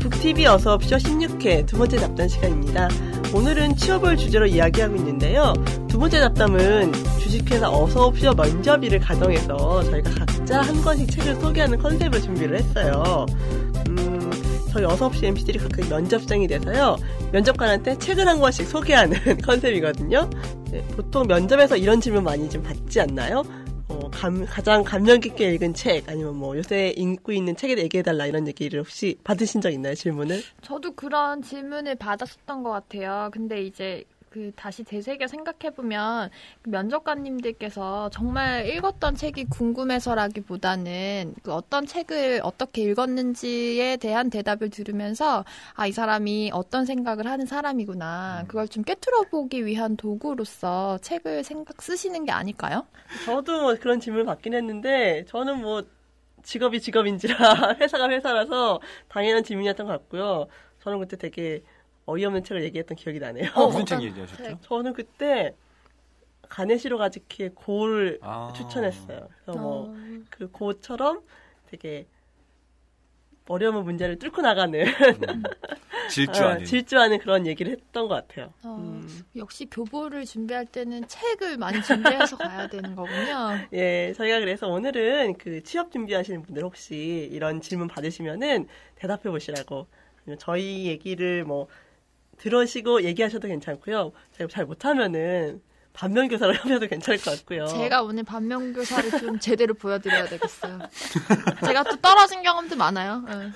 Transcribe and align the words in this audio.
북TV 0.00 0.46
어서옵쇼 0.46 0.96
16회 0.96 1.66
두 1.66 1.78
번째 1.78 1.98
잡담 1.98 2.28
시간입니다. 2.28 2.88
오늘은 3.32 3.76
취업을 3.76 4.16
주제로 4.16 4.44
이야기하고 4.44 4.96
있는데요. 4.96 5.54
두 5.88 5.98
번째 5.98 6.20
잡담은 6.20 6.92
주식회사 7.20 7.70
어서옵쇼 7.70 8.34
면접일을 8.34 8.98
가정해서 9.00 9.82
저희가 9.84 10.10
각자 10.26 10.60
한 10.62 10.82
권씩 10.82 11.10
책을 11.10 11.36
소개하는 11.36 11.78
컨셉을 11.78 12.20
준비를 12.20 12.58
했어요. 12.58 13.26
음, 14.70 14.72
저희 14.72 14.84
어서옵쇼 14.84 15.26
MC들이 15.26 15.58
각각 15.58 15.88
면접장이 15.88 16.46
돼서요. 16.46 16.96
면접관한테 17.32 17.98
책을 17.98 18.26
한 18.26 18.38
권씩 18.40 18.66
소개하는 18.66 19.16
컨셉이거든요. 19.42 20.30
네, 20.70 20.82
보통 20.94 21.26
면접에서 21.26 21.76
이런 21.76 22.00
질문 22.00 22.24
많이 22.24 22.48
좀 22.48 22.62
받지 22.62 23.00
않나요? 23.00 23.42
어, 23.88 24.08
감, 24.10 24.44
가장 24.46 24.84
감명 24.84 25.18
깊게 25.18 25.54
읽은 25.54 25.74
책 25.74 26.08
아니면 26.08 26.36
뭐 26.36 26.56
요새 26.56 26.94
읽고 26.96 27.32
있는 27.32 27.56
책에 27.56 27.74
대해 27.74 27.84
얘기해달라 27.84 28.26
이런 28.26 28.46
얘기를 28.46 28.80
혹시 28.80 29.18
받으신 29.24 29.60
적 29.60 29.70
있나요 29.70 29.94
질문을? 29.94 30.40
저도 30.62 30.92
그런 30.94 31.42
질문을 31.42 31.96
받았었던 31.96 32.62
것 32.62 32.70
같아요. 32.70 33.30
근데 33.32 33.62
이제 33.62 34.04
그 34.30 34.52
다시 34.56 34.84
되새겨 34.84 35.26
생각해 35.26 35.74
보면 35.74 36.30
그 36.62 36.70
면접관님들께서 36.70 38.10
정말 38.10 38.66
읽었던 38.66 39.16
책이 39.16 39.46
궁금해서라기보다는 39.46 41.34
그 41.42 41.52
어떤 41.52 41.84
책을 41.86 42.40
어떻게 42.44 42.82
읽었는지에 42.82 43.96
대한 43.96 44.30
대답을 44.30 44.70
들으면서 44.70 45.44
아 45.74 45.90
이 45.90 45.92
사람이 45.92 46.50
어떤 46.54 46.84
생각을 46.84 47.26
하는 47.26 47.46
사람이구나 47.46 48.44
그걸 48.46 48.68
좀 48.68 48.84
깨트려 48.84 49.22
보기 49.30 49.66
위한 49.66 49.96
도구로서 49.96 50.98
책을 50.98 51.42
생각 51.42 51.82
쓰시는 51.82 52.24
게 52.24 52.30
아닐까요? 52.30 52.86
저도 53.24 53.62
뭐 53.62 53.74
그런 53.74 53.98
질문을 53.98 54.24
받긴 54.24 54.54
했는데 54.54 55.24
저는 55.26 55.60
뭐 55.60 55.82
직업이 56.44 56.80
직업인지라 56.80 57.36
회사가 57.80 58.08
회사라서 58.08 58.80
당연한 59.08 59.42
질문이었던 59.42 59.86
것 59.86 59.92
같고요. 59.92 60.46
저는 60.82 61.00
그때 61.00 61.16
되게 61.16 61.62
어이없는 62.10 62.44
책을 62.44 62.62
얘기했던 62.64 62.96
기억이 62.96 63.18
나네요. 63.18 63.50
어, 63.54 63.66
무슨 63.66 63.86
책 63.86 64.02
얘기하셨죠? 64.02 64.58
저는 64.62 64.92
그때 64.92 65.54
가네시로 66.48 66.98
가즈키의 66.98 67.50
고를 67.54 68.18
아. 68.22 68.52
추천했어요. 68.56 69.28
그래서 69.44 69.58
뭐 69.60 69.88
어, 69.88 69.96
그 70.30 70.50
고처럼 70.50 71.22
되게 71.70 72.06
어려운 73.50 73.82
문제를 73.82 74.16
뚫고 74.18 74.42
나가는 74.42 74.80
음. 74.80 75.42
질주하는. 76.08 76.62
어, 76.62 76.64
질주하는 76.64 77.18
그런 77.18 77.46
얘기를 77.48 77.72
했던 77.72 78.06
것 78.06 78.14
같아요. 78.14 78.52
어, 78.62 78.76
음. 78.78 79.24
역시 79.34 79.66
교보를 79.66 80.24
준비할 80.24 80.66
때는 80.66 81.08
책을 81.08 81.56
많이 81.56 81.82
준비해서 81.82 82.36
가야 82.36 82.68
되는 82.68 82.94
거군요. 82.94 83.58
예, 83.72 84.12
저희가 84.16 84.38
그래서 84.38 84.68
오늘은 84.68 85.34
그 85.38 85.64
취업 85.64 85.90
준비하시는 85.90 86.42
분들 86.42 86.62
혹시 86.62 87.28
이런 87.32 87.60
질문 87.60 87.88
받으시면은 87.88 88.68
대답해 88.94 89.22
보시라고. 89.22 89.86
저희 90.38 90.86
얘기를 90.86 91.44
뭐 91.44 91.66
들으시고 92.40 93.04
얘기하셔도 93.04 93.48
괜찮고요. 93.48 94.12
제가 94.36 94.48
잘 94.48 94.64
못하면은 94.64 95.60
반면교사로 95.92 96.54
하셔도 96.62 96.86
괜찮을 96.86 97.20
것 97.20 97.36
같고요. 97.38 97.66
제가 97.66 98.02
오늘 98.02 98.22
반면교사를 98.22 99.10
좀 99.18 99.38
제대로 99.38 99.74
보여드려야 99.74 100.26
되겠어요. 100.26 100.78
제가 101.64 101.84
또 101.84 101.96
떨어진 101.96 102.42
경험도 102.42 102.76
많아요. 102.76 103.24
예. 103.28 103.50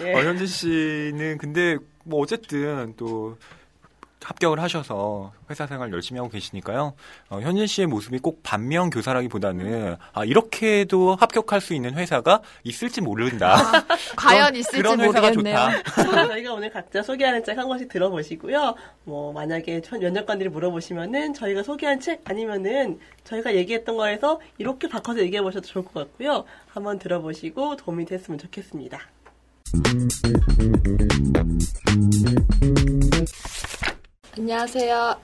예. 0.04 0.14
어, 0.14 0.24
현진 0.24 0.46
씨는 0.46 1.38
근데 1.38 1.78
뭐 2.04 2.20
어쨌든 2.20 2.94
또 2.96 3.38
합격을 4.24 4.60
하셔서 4.60 5.32
회사 5.50 5.66
생활 5.66 5.92
열심히 5.92 6.18
하고 6.18 6.30
계시니까요. 6.30 6.94
어, 7.28 7.40
현진 7.40 7.66
씨의 7.66 7.86
모습이 7.86 8.18
꼭 8.18 8.40
반면 8.42 8.90
교사라기보다는 8.90 9.96
아 10.12 10.24
이렇게도 10.24 11.14
합격할 11.16 11.60
수 11.60 11.74
있는 11.74 11.94
회사가 11.94 12.40
있을지 12.64 13.00
모른다. 13.00 13.54
아, 13.56 13.84
과연 14.16 14.56
있을지 14.56 14.78
그런 14.78 15.00
회사가 15.00 15.28
모르겠네요. 15.30 15.56
좋다. 15.94 16.26
저희가 16.28 16.52
오늘 16.54 16.70
각자 16.70 17.02
소개하는 17.02 17.44
책 17.44 17.54
한 17.58 17.68
권씩 17.68 17.88
들어보시고요. 17.88 18.74
뭐 19.04 19.32
만약에 19.32 19.80
천- 19.82 20.00
면접관들이 20.00 20.48
물어보시면은 20.48 21.34
저희가 21.34 21.62
소개한 21.62 22.00
책 22.00 22.22
아니면은 22.28 22.98
저희가 23.24 23.54
얘기했던 23.54 23.96
거에서 23.96 24.40
이렇게 24.58 24.88
바꿔서 24.88 25.20
얘기해 25.20 25.40
보셔도 25.42 25.66
좋을 25.66 25.84
것 25.84 25.94
같고요. 25.94 26.44
한번 26.68 26.98
들어보시고 26.98 27.76
도움이 27.76 28.06
됐으면 28.06 28.38
좋겠습니다. 28.38 28.98
안녕하세요. 34.36 35.14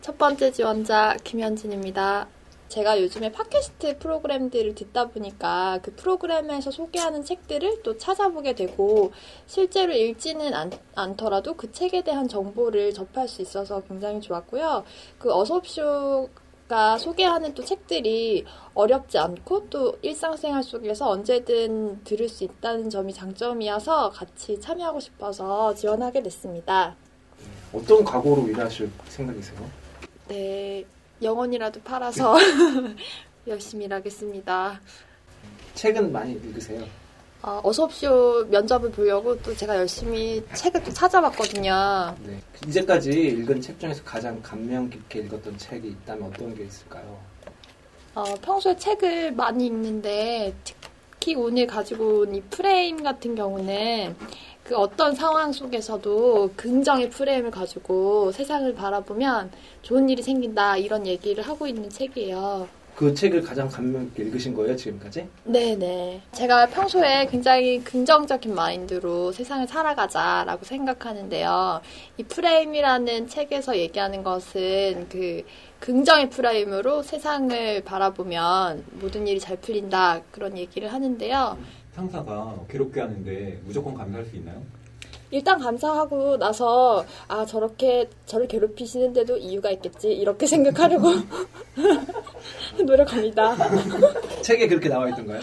첫 0.00 0.18
번째 0.18 0.50
지원자 0.50 1.16
김현진입니다. 1.22 2.26
제가 2.66 3.00
요즘에 3.00 3.30
팟캐스트 3.30 3.98
프로그램들을 3.98 4.74
듣다 4.74 5.06
보니까 5.06 5.78
그 5.82 5.94
프로그램에서 5.94 6.72
소개하는 6.72 7.24
책들을 7.24 7.84
또 7.84 7.96
찾아보게 7.96 8.56
되고 8.56 9.12
실제로 9.46 9.92
읽지는 9.92 10.52
않, 10.52 10.72
않더라도 10.96 11.54
그 11.54 11.70
책에 11.70 12.02
대한 12.02 12.26
정보를 12.26 12.92
접할 12.92 13.28
수 13.28 13.40
있어서 13.40 13.82
굉장히 13.82 14.20
좋았고요. 14.20 14.82
그 15.20 15.32
어서옵쇼가 15.32 16.98
소개하는 16.98 17.54
또 17.54 17.64
책들이 17.64 18.44
어렵지 18.74 19.16
않고 19.18 19.70
또 19.70 19.96
일상생활 20.02 20.64
속에서 20.64 21.08
언제든 21.08 22.02
들을 22.02 22.28
수 22.28 22.42
있다는 22.42 22.90
점이 22.90 23.12
장점이어서 23.14 24.10
같이 24.10 24.58
참여하고 24.58 24.98
싶어서 24.98 25.72
지원하게 25.72 26.24
됐습니다. 26.24 26.96
어떤 27.72 28.04
각오로 28.04 28.48
일하실 28.48 28.90
생각이세요? 29.08 29.70
네, 30.28 30.84
영원이라도 31.22 31.80
팔아서 31.82 32.36
열심히 33.46 33.84
일하겠습니다. 33.86 34.80
책은 35.74 36.12
많이 36.12 36.32
읽으세요? 36.32 36.84
어, 37.42 37.60
어서옵쇼 37.64 38.46
면접을 38.50 38.90
보려고 38.90 39.40
또 39.40 39.54
제가 39.56 39.76
열심히 39.76 40.42
책을 40.54 40.82
또 40.84 40.92
찾아봤거든요. 40.92 42.14
네. 42.26 42.38
이제까지 42.66 43.10
읽은 43.10 43.60
책 43.62 43.80
중에서 43.80 44.02
가장 44.04 44.40
감명 44.42 44.90
깊게 44.90 45.20
읽었던 45.20 45.56
책이 45.56 45.88
있다면 45.88 46.28
어떤 46.28 46.54
게 46.54 46.64
있을까요? 46.64 47.18
어, 48.14 48.24
평소에 48.42 48.76
책을 48.76 49.32
많이 49.32 49.66
읽는데 49.66 50.52
특히 50.64 51.34
오늘 51.34 51.66
가지고 51.66 52.20
온 52.20 52.34
이 52.34 52.42
프레임 52.50 53.02
같은 53.02 53.34
경우는 53.34 54.16
그 54.70 54.76
어떤 54.76 55.16
상황 55.16 55.52
속에서도 55.52 56.52
긍정의 56.54 57.10
프레임을 57.10 57.50
가지고 57.50 58.30
세상을 58.30 58.72
바라보면 58.76 59.50
좋은 59.82 60.08
일이 60.08 60.22
생긴다 60.22 60.76
이런 60.76 61.08
얘기를 61.08 61.42
하고 61.42 61.66
있는 61.66 61.90
책이에요. 61.90 62.68
그 62.94 63.12
책을 63.12 63.42
가장 63.42 63.68
감명 63.68 64.04
깊게 64.04 64.24
읽으신 64.24 64.54
거예요, 64.54 64.76
지금까지? 64.76 65.26
네네. 65.42 66.20
제가 66.30 66.66
평소에 66.66 67.26
굉장히 67.26 67.82
긍정적인 67.82 68.54
마인드로 68.54 69.32
세상을 69.32 69.66
살아가자라고 69.66 70.64
생각하는데요. 70.64 71.80
이 72.18 72.22
프레임이라는 72.22 73.26
책에서 73.26 73.76
얘기하는 73.76 74.22
것은 74.22 75.08
그 75.08 75.42
긍정의 75.80 76.30
프레임으로 76.30 77.02
세상을 77.02 77.82
바라보면 77.84 78.84
모든 79.00 79.26
일이 79.26 79.40
잘 79.40 79.56
풀린다 79.56 80.20
그런 80.30 80.56
얘기를 80.58 80.92
하는데요. 80.92 81.58
상사가 81.94 82.54
괴롭게 82.68 83.00
하는데 83.00 83.60
무조건 83.64 83.94
감사할 83.94 84.26
수 84.26 84.36
있나요? 84.36 84.62
일단 85.32 85.60
감사하고 85.60 86.36
나서 86.38 87.04
아 87.28 87.46
저렇게 87.46 88.08
저를 88.26 88.48
괴롭히시는데도 88.48 89.36
이유가 89.36 89.70
있겠지 89.70 90.08
이렇게 90.08 90.46
생각하려고 90.46 91.08
노력합니다. 92.84 93.56
책에 94.42 94.66
그렇게 94.66 94.88
나와 94.88 95.08
있던가요? 95.10 95.40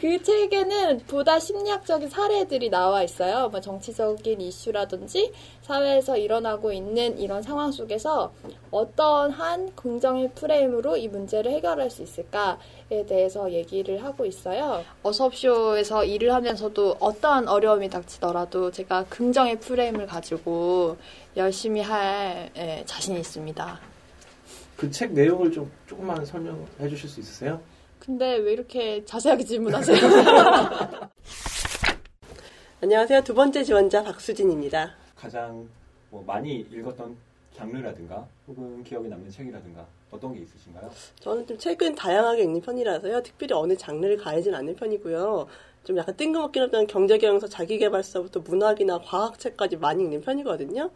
그 0.00 0.22
책에는 0.22 1.00
보다 1.00 1.38
심리학적인 1.38 2.08
사례들이 2.08 2.70
나와 2.70 3.02
있어요. 3.02 3.50
뭐 3.50 3.60
정치적인 3.60 4.40
이슈라든지 4.40 5.30
사회에서 5.60 6.16
일어나고 6.16 6.72
있는 6.72 7.18
이런 7.18 7.42
상황 7.42 7.70
속에서 7.70 8.32
어떤 8.70 9.30
한 9.30 9.70
긍정의 9.76 10.30
프레임으로 10.34 10.96
이 10.96 11.06
문제를 11.08 11.52
해결할 11.52 11.90
수 11.90 12.02
있을까에 12.02 13.04
대해서 13.06 13.52
얘기를 13.52 14.02
하고 14.02 14.24
있어요. 14.24 14.82
어서옵쇼에서 15.02 16.06
일을 16.06 16.32
하면서도 16.32 16.96
어떠한 16.98 17.48
어려움이 17.48 17.90
닥치더라도 17.90 18.70
제가 18.70 19.04
긍정의 19.10 19.60
프레임을 19.60 20.06
가지고 20.06 20.96
열심히 21.36 21.82
할 21.82 22.50
예, 22.56 22.82
자신이 22.86 23.20
있습니다. 23.20 23.78
그 24.78 24.90
책 24.90 25.12
내용을 25.12 25.52
좀 25.52 25.70
조금만 25.86 26.24
설명해 26.24 26.88
주실 26.88 27.06
수 27.10 27.20
있으세요? 27.20 27.60
근데 28.00 28.36
왜 28.38 28.54
이렇게 28.54 29.04
자세하게 29.04 29.44
질문하세요? 29.44 29.98
안녕하세요. 32.80 33.20
두 33.22 33.34
번째 33.34 33.62
지원자 33.62 34.02
박수진입니다. 34.02 34.94
가장 35.14 35.68
뭐 36.08 36.24
많이 36.26 36.66
읽었던 36.72 37.14
장르라든가 37.54 38.26
혹은 38.48 38.82
기억에 38.82 39.06
남는 39.06 39.30
책이라든가 39.30 39.86
어떤 40.10 40.32
게 40.32 40.40
있으신가요? 40.40 40.90
저는 41.20 41.46
좀 41.46 41.58
책은 41.58 41.94
다양하게 41.94 42.44
읽는 42.44 42.62
편이라서요. 42.62 43.22
특별히 43.22 43.52
어느 43.54 43.76
장르를 43.76 44.16
가리진 44.16 44.54
않는 44.54 44.76
편이고요. 44.76 45.46
좀 45.84 45.98
약간 45.98 46.16
뜬금없긴 46.16 46.62
하지만 46.62 46.86
경제경영서, 46.86 47.48
자기개발서부터 47.48 48.40
문학이나 48.40 49.00
과학책까지 49.02 49.76
많이 49.76 50.04
읽는 50.04 50.22
편이거든요. 50.22 50.90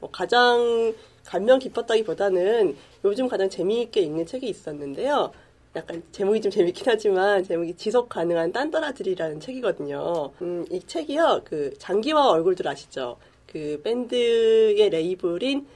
뭐 0.00 0.10
가장 0.10 0.92
감명 1.24 1.60
깊었다기보다는 1.60 2.76
요즘 3.04 3.28
가장 3.28 3.48
재미있게 3.48 4.00
읽는 4.00 4.26
책이 4.26 4.48
있었는데요. 4.48 5.30
약간 5.74 6.02
제목이 6.12 6.40
좀 6.40 6.50
재밌긴 6.50 6.84
하지만 6.86 7.42
제목이 7.44 7.74
지속 7.76 8.08
가능한 8.08 8.52
딴따라들이라는 8.52 9.40
책이거든요. 9.40 10.30
음, 10.42 10.66
이 10.70 10.80
책이요. 10.86 11.42
그 11.44 11.72
장기하와 11.78 12.28
얼굴들 12.28 12.68
아시죠? 12.68 13.16
그 13.46 13.80
밴드의 13.82 14.90
레이블인 14.90 15.66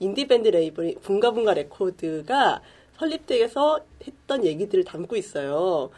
인디 0.00 0.26
밴드 0.26 0.48
레이블인 0.48 1.00
붕가붕가 1.00 1.54
레코드가 1.54 2.60
설립되어서 2.98 3.80
했던 4.06 4.44
얘기들을 4.44 4.84
담고 4.84 5.16
있어요. 5.16 5.90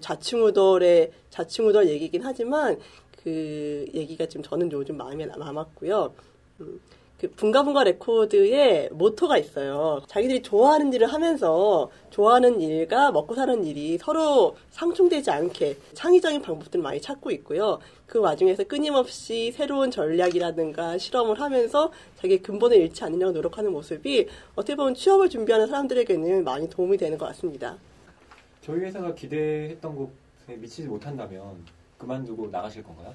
좌충우돌의 0.00 1.12
좌충우돌 1.30 1.88
얘기긴 1.88 2.22
하지만 2.22 2.78
그 3.22 3.86
얘기가 3.94 4.26
지금 4.26 4.42
저는 4.42 4.70
요즘 4.72 4.96
마음에 4.96 5.26
남았고요. 5.26 6.12
음, 6.60 6.80
그 7.24 7.30
붕가붕가 7.30 7.84
레코드의 7.84 8.90
모토가 8.92 9.38
있어요. 9.38 10.02
자기들이 10.08 10.42
좋아하는 10.42 10.92
일을 10.92 11.06
하면서 11.06 11.90
좋아하는 12.10 12.60
일과 12.60 13.10
먹고 13.12 13.34
사는 13.34 13.64
일이 13.64 13.96
서로 13.96 14.56
상충되지 14.72 15.30
않게 15.30 15.78
창의적인 15.94 16.42
방법들을 16.42 16.82
많이 16.82 17.00
찾고 17.00 17.30
있고요. 17.30 17.78
그 18.06 18.18
와중에서 18.18 18.64
끊임없이 18.64 19.52
새로운 19.52 19.90
전략이라든가 19.90 20.98
실험을 20.98 21.40
하면서 21.40 21.90
자기 22.16 22.42
근본을 22.42 22.76
잃지 22.76 23.02
않으려고 23.04 23.32
노력하는 23.32 23.72
모습이 23.72 24.28
어떻게 24.54 24.76
보면 24.76 24.94
취업을 24.94 25.30
준비하는 25.30 25.66
사람들에게는 25.66 26.44
많이 26.44 26.68
도움이 26.68 26.98
되는 26.98 27.16
것 27.16 27.24
같습니다. 27.26 27.78
저희 28.60 28.80
회사가 28.80 29.14
기대했던 29.14 29.96
곳에 29.96 30.58
미치지 30.58 30.88
못한다면 30.88 31.64
그만두고 31.96 32.48
나가실 32.50 32.82
건가요? 32.82 33.14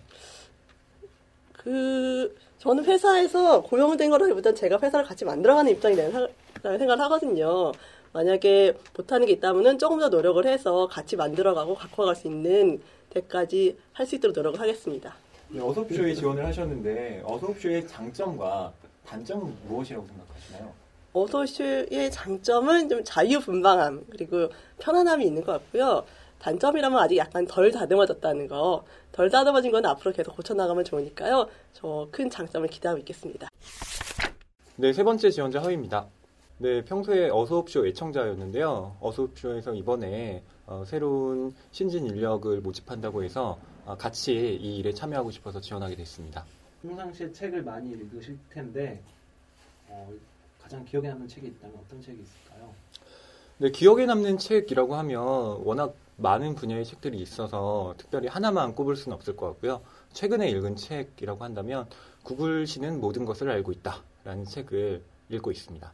그 1.53 2.33
저는 2.59 2.83
회사에서 2.85 3.61
고용된 3.61 4.09
거라기보단 4.09 4.53
제가 4.55 4.79
회사를 4.81 5.05
같이 5.05 5.23
만들어가는 5.25 5.71
입장이라는 5.71 6.27
생각을 6.61 6.99
하거든요. 7.05 7.71
만약에 8.11 8.73
못하는 8.97 9.27
게 9.27 9.33
있다면은 9.33 9.77
조금 9.77 9.99
더 9.99 10.09
노력을 10.09 10.45
해서 10.45 10.87
같이 10.87 11.15
만들어가고 11.15 11.75
갖고 11.75 12.05
갈 12.05 12.15
수 12.15 12.27
있는 12.27 12.81
데까지 13.11 13.77
할 13.93 14.05
수 14.05 14.15
있도록 14.15 14.35
노력을 14.35 14.59
하겠습니다. 14.59 15.15
네, 15.49 15.61
어소옵쇼에 15.61 16.13
지원을 16.15 16.45
하셨는데 16.45 17.23
어소옵쇼의 17.25 17.87
장점과 17.87 18.71
단점은 19.05 19.55
무엇이라고 19.67 20.05
생각하시나요? 20.05 20.73
어소쇼의 21.13 22.11
장점은 22.11 22.89
좀 22.89 23.03
자유분방함 23.03 24.05
그리고 24.11 24.49
편안함이 24.79 25.25
있는 25.25 25.43
것 25.43 25.53
같고요. 25.53 26.03
단점이라면 26.39 26.97
아직 26.99 27.17
약간 27.17 27.45
덜 27.45 27.71
다듬어졌다는 27.71 28.47
거. 28.47 28.83
덜 29.11 29.29
다듬어진 29.29 29.71
건 29.71 29.85
앞으로 29.85 30.11
계속 30.13 30.35
고쳐나가면 30.35 30.85
좋으니까요. 30.85 31.47
저 31.73 32.07
큰 32.11 32.29
장점을 32.29 32.67
기대하고 32.69 32.99
있겠습니다. 32.99 33.47
네, 34.77 34.93
세 34.93 35.03
번째 35.03 35.29
지원자 35.29 35.59
허입니다. 35.59 36.07
네, 36.57 36.83
평소에 36.83 37.29
어소옵쇼 37.29 37.87
애청자였는데요. 37.87 38.97
어소옵쇼에서 38.99 39.73
이번에 39.75 40.43
어, 40.65 40.83
새로운 40.85 41.53
신진 41.71 42.05
인력을 42.05 42.59
모집한다고 42.61 43.23
해서 43.23 43.57
어, 43.85 43.95
같이 43.97 44.33
이 44.61 44.77
일에 44.77 44.93
참여하고 44.93 45.31
싶어서 45.31 45.59
지원하게 45.59 45.95
됐습니다. 45.95 46.45
평상시에 46.81 47.31
책을 47.31 47.63
많이 47.63 47.91
읽으실 47.91 48.37
텐데 48.49 49.01
어, 49.87 50.09
가장 50.61 50.85
기억에 50.85 51.07
남는 51.09 51.27
책이 51.27 51.47
있다면 51.47 51.77
어떤 51.85 52.01
책이 52.01 52.21
있을까요? 52.21 52.73
네, 53.57 53.71
기억에 53.71 54.05
남는 54.05 54.37
책이라고 54.37 54.95
하면 54.95 55.19
워낙 55.63 55.93
많은 56.19 56.55
분야의 56.55 56.85
책들이 56.85 57.17
있어서 57.19 57.93
특별히 57.97 58.27
하나만 58.27 58.75
꼽을 58.75 58.95
수는 58.95 59.15
없을 59.15 59.35
것 59.35 59.47
같고요. 59.47 59.81
최근에 60.13 60.49
읽은 60.49 60.75
책이라고 60.75 61.43
한다면 61.43 61.87
구글시는 62.23 62.99
모든 62.99 63.25
것을 63.25 63.49
알고 63.49 63.71
있다라는 63.71 64.45
책을 64.45 65.01
읽고 65.29 65.51
있습니다. 65.51 65.91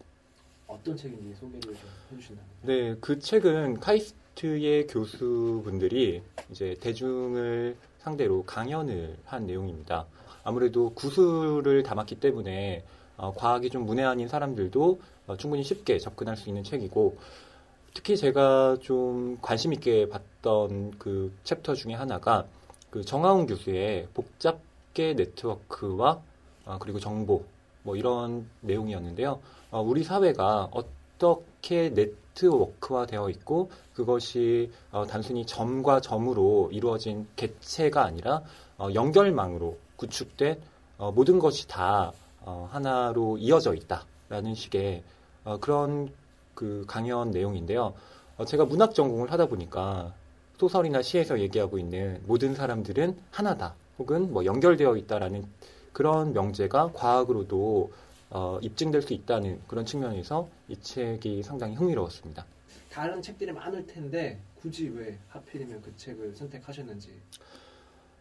어떤 0.67 0.97
책인지 0.97 1.35
소개를 1.39 1.61
좀 1.61 1.89
해주신다면? 2.11 2.49
네, 2.63 2.95
그 2.99 3.19
책은 3.19 3.79
카이스트의 3.79 4.87
교수분들이 4.87 6.23
이제 6.49 6.75
대중을 6.79 7.77
상대로 7.99 8.43
강연을 8.43 9.17
한 9.25 9.45
내용입니다. 9.45 10.07
아무래도 10.43 10.93
구술을 10.93 11.83
담았기 11.83 12.19
때문에 12.19 12.83
어, 13.17 13.33
과학이 13.33 13.69
좀 13.69 13.85
문외 13.85 14.03
한인 14.03 14.27
사람들도 14.27 14.99
어, 15.27 15.37
충분히 15.37 15.63
쉽게 15.63 15.99
접근할 15.99 16.35
수 16.35 16.49
있는 16.49 16.63
책이고 16.63 17.17
특히 17.95 18.17
제가 18.17 18.77
좀 18.81 19.39
관심 19.41 19.73
있게 19.73 20.09
봤던 20.09 20.99
그 20.99 21.33
챕터 21.43 21.73
중에 21.73 21.93
하나가 21.93 22.45
그 22.91 23.03
정하운 23.03 23.47
교수의 23.47 24.09
복잡계 24.13 25.13
네트워크와 25.13 26.21
어, 26.65 26.77
그리고 26.79 26.99
정보 26.99 27.43
뭐 27.83 27.95
이런 27.95 28.47
내용이었는데요. 28.61 29.39
어, 29.71 29.81
우리 29.81 30.03
사회가 30.03 30.69
어떻게 30.71 31.89
네트워크화 31.89 33.05
되어 33.05 33.29
있고 33.29 33.71
그것이 33.93 34.71
어, 34.91 35.05
단순히 35.07 35.45
점과 35.45 36.01
점으로 36.01 36.69
이루어진 36.73 37.27
객체가 37.37 38.03
아니라 38.03 38.43
어, 38.77 38.89
연결망으로 38.93 39.77
구축된 39.95 40.59
어, 40.97 41.11
모든 41.11 41.39
것이 41.39 41.67
다 41.67 42.11
어, 42.41 42.67
하나로 42.71 43.37
이어져 43.37 43.73
있다라는 43.73 44.53
식의 44.53 45.01
어, 45.45 45.57
그런 45.59 46.11
그 46.55 46.85
강연 46.87 47.31
내용인데요. 47.31 47.93
어, 48.37 48.45
제가 48.45 48.65
문학 48.65 48.95
전공을 48.95 49.31
하다 49.31 49.47
보니까 49.47 50.13
소설이나 50.57 51.01
시에서 51.01 51.39
얘기하고 51.39 51.77
있는 51.77 52.21
모든 52.25 52.55
사람들은 52.55 53.17
하나다. 53.29 53.75
혹은 53.99 54.33
뭐 54.33 54.45
연결되어 54.45 54.97
있다라는 54.97 55.45
그런 55.93 56.33
명제가 56.33 56.91
과학으로도 56.93 57.91
어, 58.31 58.59
입증될 58.61 59.01
수 59.01 59.13
있다는 59.13 59.61
그런 59.67 59.85
측면에서 59.85 60.49
이 60.67 60.75
책이 60.77 61.43
상당히 61.43 61.75
흥미로웠습니다. 61.75 62.45
다른 62.91 63.21
책들이 63.21 63.51
많을 63.51 63.85
텐데 63.85 64.39
굳이 64.59 64.89
왜 64.89 65.17
하필이면 65.29 65.81
그 65.81 65.93
책을 65.95 66.35
선택하셨는지. 66.35 67.11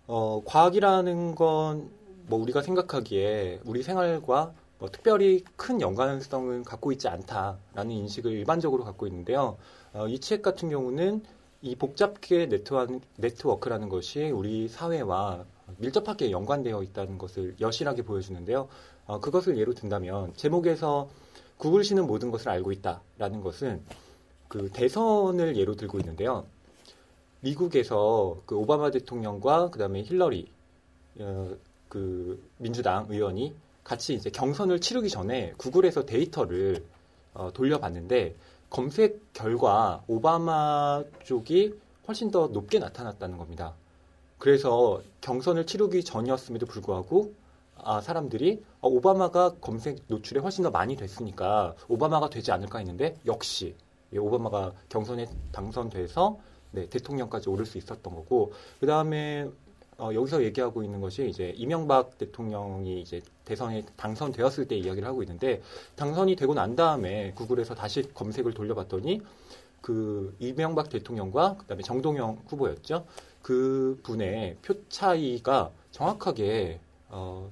어, 0.07 0.43
과학이라는 0.45 1.35
건 1.35 2.05
뭐 2.27 2.41
우리가 2.41 2.63
생각하기에 2.63 3.61
우리 3.65 3.83
생활과 3.83 4.55
뭐 4.79 4.88
특별히 4.91 5.44
큰 5.56 5.81
연관성은 5.81 6.65
갖고 6.65 6.93
있지 6.93 7.09
않다라는 7.09 7.91
인식을 7.91 8.32
일반적으로 8.32 8.85
갖고 8.85 9.06
있는데요. 9.06 9.56
어, 9.93 10.09
이 10.09 10.19
책 10.19 10.43
같은 10.43 10.69
경우는 10.69 11.23
이 11.62 11.76
복잡계 11.76 12.47
네트워크라는 13.17 13.88
것이 13.88 14.31
우리 14.31 14.69
사회와 14.69 15.44
밀접하게 15.79 16.31
연관되어 16.31 16.82
있다는 16.82 17.17
것을 17.17 17.56
여실하게 17.61 18.03
보여주는데요. 18.03 18.69
어, 19.06 19.21
그것을 19.21 19.56
예로 19.56 19.75
든다면 19.75 20.35
제목에서 20.35 21.09
구글시는 21.59 22.06
모든 22.06 22.31
것을 22.31 22.49
알고 22.50 22.73
있다라는 22.73 23.41
것은 23.41 23.82
그 24.49 24.70
대선을 24.72 25.56
예로 25.56 25.77
들고 25.77 25.99
있는데요. 26.01 26.44
미국에서 27.41 28.39
그 28.46 28.56
오바마 28.56 28.91
대통령과 28.91 29.70
그다음에 29.70 30.03
힐러리 30.03 30.49
어, 31.20 31.55
그 31.89 32.43
민주당 32.58 33.06
의원이 33.08 33.55
같이 33.84 34.14
이제 34.14 34.31
경선을 34.31 34.81
치르기 34.81 35.10
전에 35.10 35.53
구글에서 35.58 36.06
데이터를 36.06 36.84
어, 37.34 37.50
돌려봤는데 37.53 38.34
검색 38.70 39.32
결과 39.32 40.03
오바마 40.08 41.05
쪽이 41.24 41.74
훨씬 42.08 42.31
더 42.31 42.48
높게 42.48 42.79
나타났다는 42.79 43.38
겁니다. 43.38 43.74
그래서 44.38 45.00
경선을 45.20 45.67
치르기 45.67 46.03
전이었음에도 46.03 46.67
불구하고 46.67 47.34
아, 47.76 48.00
사람들이 48.00 48.64
어, 48.81 48.88
오바마가 48.88 49.56
검색 49.60 49.98
노출에 50.08 50.41
훨씬 50.41 50.64
더 50.64 50.70
많이 50.70 50.96
됐으니까 50.96 51.74
오바마가 51.88 52.31
되지 52.31 52.53
않을까 52.53 52.79
했는데 52.79 53.17
역시 53.26 53.74
예, 54.12 54.19
오바마가 54.19 54.72
경선에 54.88 55.26
당선돼서 55.53 56.38
네, 56.70 56.88
대통령까지 56.88 57.48
오를 57.50 57.67
수 57.67 57.79
있었던 57.79 58.14
거고 58.14 58.53
그 58.81 58.86
다음에 58.86 59.48
어, 60.05 60.13
여기서 60.13 60.44
얘기하고 60.44 60.82
있는 60.82 61.01
것이 61.01 61.27
이제 61.31 61.55
이명박 61.56 62.19
대통령이 62.19 63.01
이제 63.01 63.23
대선에 63.46 63.84
당선되었을 63.96 64.69
때 64.69 64.77
이야기를 64.77 65.08
하고 65.08 65.23
있는데 65.23 65.63
당선이 65.96 66.37
되고 66.37 66.53
난 66.53 66.77
다음에 66.77 67.32
구글에서 67.32 67.75
다시 67.75 68.13
검색을 68.13 68.53
돌려봤더니 68.53 69.23
그 69.81 70.37
이명박 70.41 70.91
대통령과 70.91 71.56
그다음에 71.56 71.82
정동영 71.82 72.43
후보였죠. 72.49 73.06
그 73.41 73.99
분의 74.03 74.58
표 74.61 74.75
차이가 74.91 75.70
정확하게 75.91 76.81
어, 77.08 77.51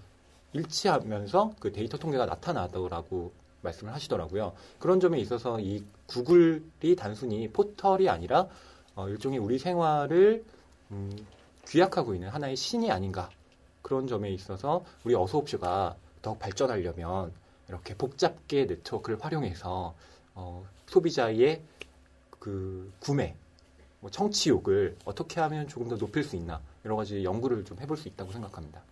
일치하면서 0.52 1.54
그 1.59 1.73
데이터 1.73 1.97
통계가 1.97 2.26
나타나더라고 2.26 3.32
말씀을 3.62 3.94
하시더라고요. 3.94 4.52
그런 4.78 5.00
점에 5.00 5.18
있어서 5.21 5.59
이 5.59 5.85
구글이 6.06 6.97
단순히 6.99 7.49
포털이 7.49 8.11
아니라 8.11 8.47
어, 8.94 9.09
일종의 9.09 9.38
우리 9.38 9.59
생활을 9.59 10.44
음, 10.90 11.11
귀약하고 11.69 12.14
있는 12.14 12.28
하나의 12.28 12.57
신이 12.57 12.90
아닌가 12.90 13.31
그런 13.83 14.07
점에 14.07 14.31
있어서 14.31 14.85
우리 15.04 15.14
어소옵쇼가 15.14 15.97
더욱 16.23 16.38
발전하려면 16.38 17.33
이렇게 17.69 17.95
복잡계 17.95 18.66
네트워크를 18.66 19.19
활용해서 19.21 19.95
어, 20.35 20.66
소비자의 20.87 21.62
그 22.38 22.92
구매, 23.00 23.35
뭐 24.00 24.11
청취욕을 24.11 24.97
어떻게 25.04 25.40
하면 25.40 25.69
조금 25.69 25.88
더 25.88 25.97
높일 25.97 26.25
수 26.25 26.37
있나 26.37 26.61
여러 26.85 26.97
가지 26.97 27.23
연구를 27.23 27.64
좀 27.64 27.78
해볼 27.81 27.97
수 27.97 28.09
있다고 28.09 28.33
생각합니다. 28.33 28.83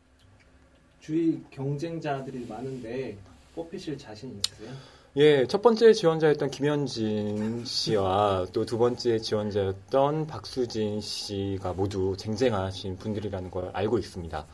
주위 1.01 1.43
경쟁자들이 1.51 2.47
많은데 2.47 3.19
뽑히실 3.55 3.99
자신 3.99 4.41
있으세요? 4.47 4.73
예, 5.17 5.45
첫 5.47 5.61
번째 5.61 5.93
지원자였던 5.93 6.51
김현진 6.51 7.65
씨와 7.65 8.47
또 8.53 8.65
두 8.65 8.79
번째 8.79 9.19
지원자였던 9.19 10.27
박수진 10.29 11.01
씨가 11.01 11.73
모두 11.73 12.17
쟁쟁하신 12.17 12.97
분들이라는 12.97 13.51
걸 13.51 13.71
알고 13.73 13.99
있습니다. 13.99 14.47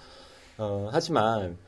어, 0.58 0.88
하지만 0.92 1.58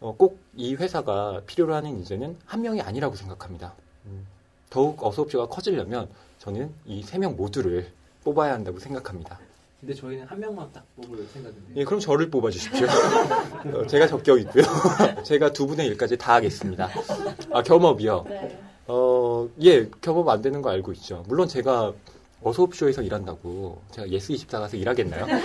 어, 0.00 0.14
꼭 0.16 0.38
이 0.56 0.74
회사가 0.74 1.42
필요로 1.46 1.74
하는 1.74 1.90
인재는 1.90 2.36
한 2.44 2.62
명이 2.62 2.80
아니라고 2.82 3.14
생각합니다. 3.16 3.74
음, 4.06 4.26
더욱 4.70 5.02
어소옵쇼가 5.04 5.46
커지려면 5.48 6.08
저는 6.38 6.72
이 6.86 7.00
세 7.02 7.18
명 7.18 7.36
모두를 7.36 7.90
뽑아야 8.24 8.52
한다고 8.54 8.78
생각합니다. 8.80 9.38
근데 9.80 9.94
저희는 9.94 10.26
한 10.26 10.40
명만 10.40 10.68
딱 10.72 10.84
뽑을 10.96 11.24
생각인데. 11.32 11.74
예, 11.76 11.84
그럼 11.84 12.00
저를 12.00 12.28
뽑아주십시오. 12.30 12.86
어, 13.78 13.86
제가 13.86 14.08
적격이고요. 14.08 14.64
제가 15.22 15.52
두 15.52 15.68
분의 15.68 15.86
일까지 15.88 16.16
다 16.16 16.34
하겠습니다. 16.34 16.88
아, 17.52 17.62
겸업이요. 17.62 18.24
네. 18.28 18.58
어, 18.88 19.48
예, 19.62 19.88
겸업 20.00 20.28
안 20.28 20.42
되는 20.42 20.62
거 20.62 20.70
알고 20.70 20.92
있죠. 20.92 21.24
물론 21.28 21.46
제가 21.46 21.92
어서옵쇼에서 22.42 23.02
일한다고 23.02 23.80
제가 23.92 24.08
예스24 24.08 24.50
가서 24.50 24.76
일하겠나요? 24.76 25.26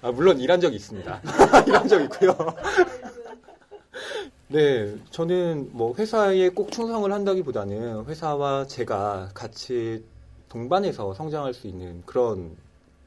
아, 0.00 0.10
물론 0.12 0.38
일한 0.40 0.60
적 0.60 0.72
있습니다. 0.72 1.20
일한 1.66 1.88
적 1.88 2.00
있고요. 2.02 2.34
네, 4.48 4.94
저는 5.10 5.70
뭐 5.72 5.94
회사에 5.94 6.48
꼭 6.50 6.70
충성을 6.72 7.10
한다기보다는 7.10 8.04
회사와 8.06 8.66
제가 8.66 9.30
같이 9.32 10.04
동반해서 10.52 11.14
성장할 11.14 11.54
수 11.54 11.66
있는 11.66 12.02
그런 12.04 12.54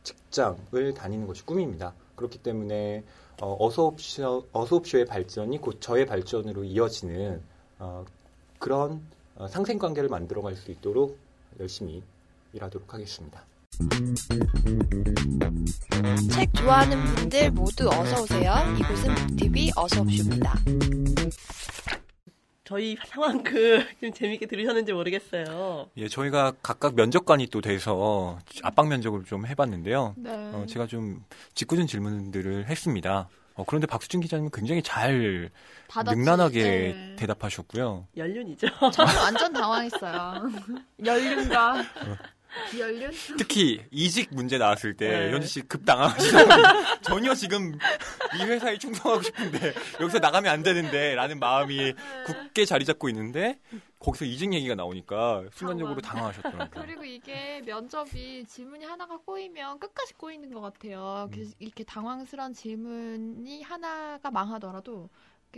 직장을 0.02 0.94
다니는 0.96 1.28
것이 1.28 1.46
꿈입니다. 1.46 1.94
그렇기 2.16 2.40
때문에 2.40 3.04
어, 3.40 3.56
어소옵쇼, 3.60 4.48
어소옵쇼의 4.52 5.06
발전이 5.06 5.60
곧 5.60 5.80
저의 5.80 6.08
발전으로 6.08 6.64
이어지는 6.64 7.42
어, 7.78 8.04
그런 8.58 9.00
어, 9.36 9.48
상생관계를 9.48 10.10
만들어갈 10.10 10.56
수 10.56 10.72
있도록 10.72 11.20
열심히 11.60 12.02
일하도록 12.54 12.92
하겠습니다. 12.92 13.44
책 16.32 16.52
좋아하는 16.56 17.04
분들 17.14 17.52
모두 17.52 17.90
어서 17.90 18.24
오세요. 18.24 18.56
이곳은 18.80 19.14
북TV 19.14 19.72
어서옵쇼입니다. 19.76 20.56
저희 22.66 22.98
상황 23.08 23.44
그 23.44 23.86
좀 24.02 24.12
재밌게 24.12 24.48
들으셨는지 24.48 24.92
모르겠어요. 24.92 25.90
예, 25.98 26.08
저희가 26.08 26.54
각각 26.62 26.96
면접관이 26.96 27.48
또 27.48 27.62
돼서 27.62 28.40
압박 28.64 28.88
면접을 28.88 29.24
좀 29.24 29.46
해봤는데요. 29.46 30.16
네. 30.18 30.32
어, 30.32 30.66
제가 30.68 30.88
좀 30.88 31.24
짓궂은 31.54 31.88
질문들을 31.88 32.68
했습니다. 32.68 33.30
어, 33.54 33.64
그런데 33.66 33.88
박수진 33.88 34.20
기자님은 34.20 34.50
굉장히 34.52 34.82
잘 34.82 35.50
받았지. 35.88 36.18
능란하게 36.18 36.64
네. 36.64 37.16
대답하셨고요. 37.18 38.08
연륜이죠. 38.18 38.68
저는 38.92 39.16
완전 39.16 39.54
당황했어요. 39.54 40.52
연륜과 41.06 41.84
비연륜? 42.72 43.12
특히 43.38 43.84
이직 43.92 44.30
문제 44.34 44.58
나왔을 44.58 44.96
때 44.96 45.10
네. 45.10 45.32
현지 45.32 45.48
씨 45.48 45.62
급당황하시더라고요. 45.62 46.86
전혀 47.02 47.34
지금 47.34 47.78
이 48.38 48.44
회사에 48.44 48.78
충성하고 48.78 49.22
싶은데 49.22 49.74
여기서 50.00 50.20
나가면 50.20 50.52
안 50.52 50.64
되는데라는 50.64 51.40
마음이 51.40 51.94
굳게 52.26 52.66
자리 52.66 52.86
잡고 52.86 53.10
있는데 53.10 53.60
거기서 54.00 54.26
이직 54.26 54.54
얘기가 54.54 54.76
나오니까 54.76 55.46
순간적으로 55.54 56.00
당황하셨더라고요. 56.02 56.70
그리고 56.86 57.04
이게 57.04 57.62
면접이 57.66 58.46
질문이 58.46 58.86
하나가 58.86 59.18
꼬이면 59.18 59.80
끝까지 59.80 60.14
꼬이는 60.14 60.54
것 60.54 60.62
같아요. 60.62 61.30
그래서 61.32 61.54
이렇게 61.60 61.84
당황스러운 61.84 62.54
질문이 62.54 63.64
하나가 63.64 64.32
망하더라도 64.32 65.10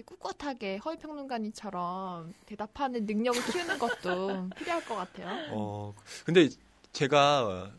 꿋꿋하게 0.06 0.78
허위평론가님처럼 0.78 2.34
대답하는 2.46 3.06
능력을 3.06 3.42
키우는 3.52 3.80
것도 3.80 4.50
필요할 4.58 4.86
것 4.86 4.96
같아요. 4.96 5.28
어, 5.52 5.94
근데 6.24 6.50
제가 6.98 7.72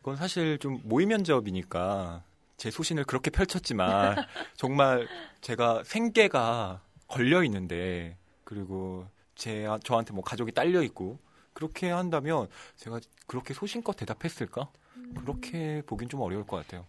이건 0.00 0.16
사실 0.16 0.58
좀 0.58 0.80
모의 0.84 1.04
면접이니까 1.04 2.24
제 2.56 2.70
소신을 2.70 3.04
그렇게 3.04 3.30
펼쳤지만 3.30 4.16
정말 4.56 5.06
제가 5.42 5.82
생계가 5.84 6.80
걸려 7.06 7.44
있는데 7.44 8.16
그리고 8.44 9.06
제 9.34 9.66
저한테 9.84 10.14
뭐 10.14 10.24
가족이 10.24 10.52
딸려 10.52 10.82
있고 10.84 11.18
그렇게 11.52 11.90
한다면 11.90 12.48
제가 12.76 13.00
그렇게 13.26 13.52
소신껏 13.52 13.94
대답했을까? 13.96 14.70
그렇게 15.14 15.82
보긴 15.84 16.08
좀 16.08 16.22
어려울 16.22 16.46
것 16.46 16.56
같아요. 16.56 16.86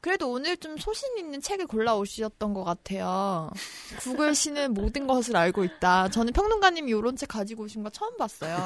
그래도 0.00 0.30
오늘 0.30 0.56
좀 0.56 0.76
소신 0.76 1.16
있는 1.18 1.40
책을 1.40 1.66
골라오셨던 1.66 2.54
것 2.54 2.64
같아요. 2.64 3.50
구글 4.00 4.34
씨는 4.34 4.74
모든 4.74 5.06
것을 5.06 5.36
알고 5.36 5.64
있다. 5.64 6.08
저는 6.08 6.32
평론가님이 6.32 6.90
이런 6.90 7.16
책 7.16 7.28
가지고 7.28 7.64
오신 7.64 7.82
거 7.82 7.90
처음 7.90 8.16
봤어요. 8.16 8.56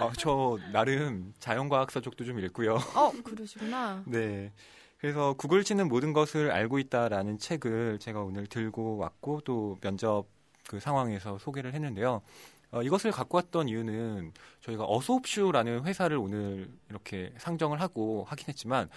아, 0.00 0.12
저 0.18 0.58
나름 0.72 1.34
자연과학서 1.38 2.00
쪽도 2.00 2.24
좀 2.24 2.38
읽고요. 2.40 2.74
어, 2.94 3.12
그러시구나. 3.22 4.02
네. 4.08 4.52
그래서 4.98 5.34
구글 5.34 5.64
치는 5.64 5.88
모든 5.88 6.12
것을 6.12 6.52
알고 6.52 6.78
있다라는 6.78 7.38
책을 7.38 7.98
제가 7.98 8.22
오늘 8.22 8.46
들고 8.46 8.98
왔고 8.98 9.40
또 9.44 9.76
면접 9.80 10.26
그 10.68 10.78
상황에서 10.78 11.38
소개를 11.38 11.74
했는데요. 11.74 12.22
어, 12.70 12.82
이것을 12.82 13.10
갖고 13.10 13.36
왔던 13.36 13.68
이유는 13.68 14.32
저희가 14.62 14.84
어소옵슈라는 14.84 15.84
회사를 15.84 16.16
오늘 16.16 16.70
이렇게 16.88 17.32
상정을 17.36 17.80
하고 17.80 18.24
하긴 18.28 18.46
했지만 18.48 18.88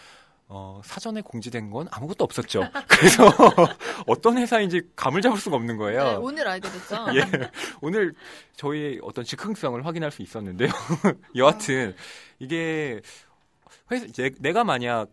어, 0.48 0.80
사전에 0.84 1.22
공지된 1.22 1.72
건 1.72 1.88
아무것도 1.92 2.24
없었죠. 2.24 2.62
그래서 2.88 3.24
어떤 4.08 4.38
회사인지 4.38 4.82
감을 4.96 5.22
잡을 5.22 5.38
수가 5.40 5.56
없는 5.56 5.78
거예요. 5.78 6.04
네, 6.04 6.16
오늘 6.16 6.48
알게 6.48 6.70
됐죠. 6.70 7.06
예. 7.16 7.50
오늘 7.82 8.14
저희 8.56 9.00
어떤 9.02 9.26
즉흥성을 9.26 9.84
확인할 9.86 10.12
수 10.12 10.22
있었는데요. 10.22 10.70
여하튼 11.36 11.96
이게 12.40 13.02
회사, 13.92 14.06
제- 14.08 14.32
내가 14.40 14.64
만약 14.64 15.10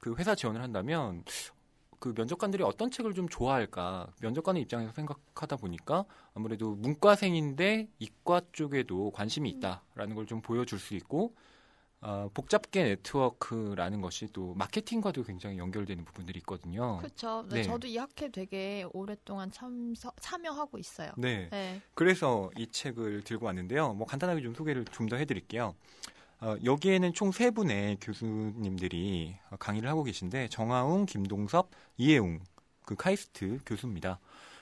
그 0.00 0.14
회사 0.16 0.34
지원을 0.36 0.62
한다면 0.62 1.24
그 1.98 2.14
면접관들이 2.16 2.62
어떤 2.62 2.92
책을 2.92 3.12
좀 3.14 3.28
좋아할까 3.28 4.06
면접관의 4.20 4.62
입장에서 4.62 4.92
생각하다 4.92 5.56
보니까 5.56 6.04
아무래도 6.34 6.76
문과생인데 6.76 7.88
이과 7.98 8.42
쪽에도 8.52 9.10
관심이 9.10 9.50
있다라는 9.50 10.14
걸 10.14 10.24
좀 10.26 10.40
보여줄 10.40 10.78
수 10.78 10.94
있고 10.94 11.34
아, 12.00 12.28
복잡계 12.32 12.84
네트워크라는 12.84 14.00
것이 14.00 14.28
또 14.32 14.54
마케팅과도 14.54 15.24
굉장히 15.24 15.58
연결되는 15.58 16.04
부분들이 16.04 16.38
있거든요. 16.38 16.98
그렇죠. 16.98 17.44
네, 17.48 17.56
네. 17.56 17.62
저도 17.64 17.88
이 17.88 17.96
학회 17.96 18.30
되게 18.30 18.84
오랫동안 18.92 19.50
참석, 19.50 20.14
참여하고 20.20 20.78
있어요. 20.78 21.10
네. 21.16 21.48
네. 21.50 21.80
그래서 21.94 22.50
이 22.56 22.68
책을 22.68 23.24
들고 23.24 23.46
왔는데요. 23.46 23.94
뭐 23.94 24.06
간단하게 24.06 24.42
좀 24.42 24.54
소개를 24.54 24.84
좀 24.92 25.08
더 25.08 25.16
해드릴게요. 25.16 25.74
어, 26.40 26.54
여기에는 26.64 27.12
총 27.14 27.32
세 27.32 27.50
분의 27.50 27.96
교수님들이 28.00 29.36
어, 29.50 29.56
강의를 29.56 29.88
하고 29.88 30.04
계신데 30.04 30.48
정하웅, 30.48 31.06
김동섭, 31.06 31.70
이혜웅 31.96 32.40
그 32.84 32.94
카이스트 32.94 33.58
교수입니다. 33.66 34.20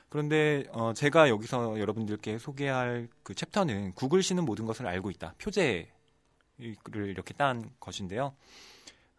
그런데 0.08 0.64
어, 0.72 0.92
제가 0.94 1.28
여기서 1.28 1.78
여러분들께 1.78 2.38
소개할 2.38 3.08
그 3.22 3.34
챕터는 3.34 3.92
구글 3.92 4.22
씨는 4.22 4.44
모든 4.44 4.64
것을 4.64 4.86
알고 4.86 5.10
있다. 5.10 5.34
표제 5.38 5.90
를 6.58 7.08
이렇게 7.08 7.34
딴 7.34 7.70
것인데요. 7.80 8.34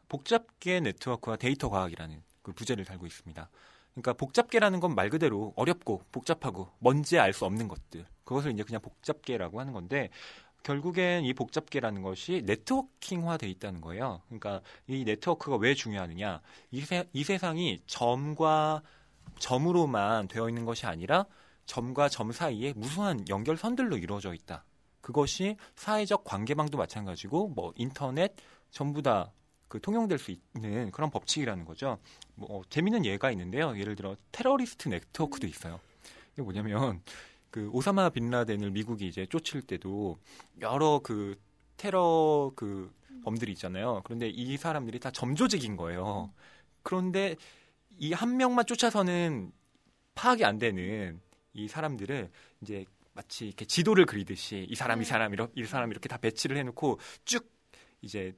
복잡계 0.09 0.79
네트워크와 0.79 1.35
데이터 1.37 1.69
과학이라는 1.69 2.21
그 2.41 2.53
부제를 2.53 2.85
달고 2.85 3.05
있습니다. 3.05 3.49
그러니까 3.93 4.13
복잡계라는 4.13 4.79
건 4.79 4.95
말 4.95 5.09
그대로 5.09 5.53
어렵고 5.55 6.03
복잡하고 6.11 6.69
뭔지 6.79 7.19
알 7.19 7.33
수 7.33 7.45
없는 7.45 7.67
것들. 7.67 8.05
그것을 8.23 8.51
이제 8.51 8.63
그냥 8.63 8.81
복잡계라고 8.81 9.59
하는 9.59 9.73
건데 9.73 10.09
결국엔 10.63 11.23
이 11.25 11.33
복잡계라는 11.33 12.01
것이 12.01 12.41
네트워킹화 12.45 13.37
돼 13.37 13.47
있다는 13.49 13.81
거예요. 13.81 14.21
그러니까 14.27 14.61
이 14.87 15.03
네트워크가 15.05 15.57
왜 15.57 15.73
중요하느냐? 15.75 16.41
이, 16.71 16.81
세, 16.81 17.07
이 17.13 17.23
세상이 17.23 17.81
점과 17.87 18.81
점으로만 19.39 20.27
되어 20.27 20.49
있는 20.49 20.65
것이 20.65 20.85
아니라 20.85 21.25
점과 21.65 22.09
점 22.09 22.31
사이에 22.31 22.73
무수한 22.75 23.23
연결선들로 23.29 23.97
이루어져 23.97 24.33
있다. 24.33 24.63
그것이 25.07 25.55
사회적 25.77 26.25
관계망도 26.25 26.77
마찬가지고 26.77 27.47
뭐 27.55 27.71
인터넷 27.77 28.35
전부 28.71 29.01
다 29.01 29.31
그 29.69 29.81
통용될 29.81 30.17
수 30.17 30.31
있는 30.31 30.91
그런 30.91 31.09
법칙이라는 31.09 31.65
거죠. 31.65 31.97
뭐 32.35 32.63
재밌는 32.69 33.05
예가 33.05 33.31
있는데요. 33.31 33.77
예를 33.77 33.95
들어 33.95 34.15
테러리스트 34.31 34.87
네트워크도 34.87 35.45
있어요. 35.47 35.79
이게 36.33 36.41
뭐냐면 36.41 37.01
그 37.51 37.69
오사마 37.73 38.09
빈 38.11 38.29
라덴을 38.29 38.71
미국이 38.71 39.07
이제 39.07 39.25
쫓을 39.25 39.61
때도 39.61 40.17
여러 40.61 41.01
그 41.03 41.37
테러 41.75 42.51
그 42.55 42.93
범들이 43.25 43.51
있잖아요. 43.53 44.01
그런데 44.05 44.29
이 44.29 44.55
사람들이 44.55 44.99
다 44.99 45.11
점조직인 45.11 45.75
거예요. 45.75 46.31
그런데 46.81 47.35
이 47.99 48.13
한 48.13 48.37
명만 48.37 48.65
쫓아서는 48.65 49.51
파악이 50.15 50.45
안 50.45 50.59
되는 50.59 51.19
이 51.53 51.67
사람들을 51.67 52.29
이제 52.61 52.85
마치 53.17 53.47
이렇게 53.47 53.65
지도를 53.65 54.05
그리듯이 54.05 54.67
이 54.69 54.75
사람 54.75 55.01
이 55.01 55.05
사람 55.05 55.33
이렇게 55.33 55.51
이 55.55 55.65
사람 55.65 55.89
이렇게 55.89 56.07
다 56.07 56.17
배치를 56.17 56.55
해놓고 56.57 56.99
쭉 57.25 57.51
이제 58.03 58.31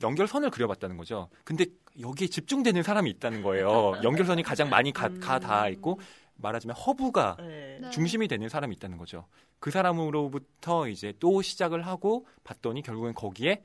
연결선을 0.00 0.50
그려봤다는 0.50 0.96
거죠. 0.96 1.28
근데 1.42 1.66
여기에 2.00 2.28
집중되는 2.28 2.84
사람이 2.84 3.10
있다는 3.10 3.42
거예요. 3.42 3.94
연결선이 4.04 4.44
가장 4.44 4.70
많이 4.70 4.92
가다 4.92 5.68
있고 5.70 5.98
말하자면 6.36 6.76
허브가 6.76 7.36
네. 7.40 7.78
네. 7.80 7.90
중심이 7.90 8.28
되는 8.28 8.48
사람이 8.48 8.76
있다는 8.76 8.96
거죠. 8.96 9.26
그 9.58 9.72
사람으로부터 9.72 10.86
이제 10.88 11.12
또 11.18 11.42
시작을 11.42 11.84
하고 11.84 12.26
봤더니 12.44 12.82
결국엔 12.82 13.14
거기에 13.14 13.64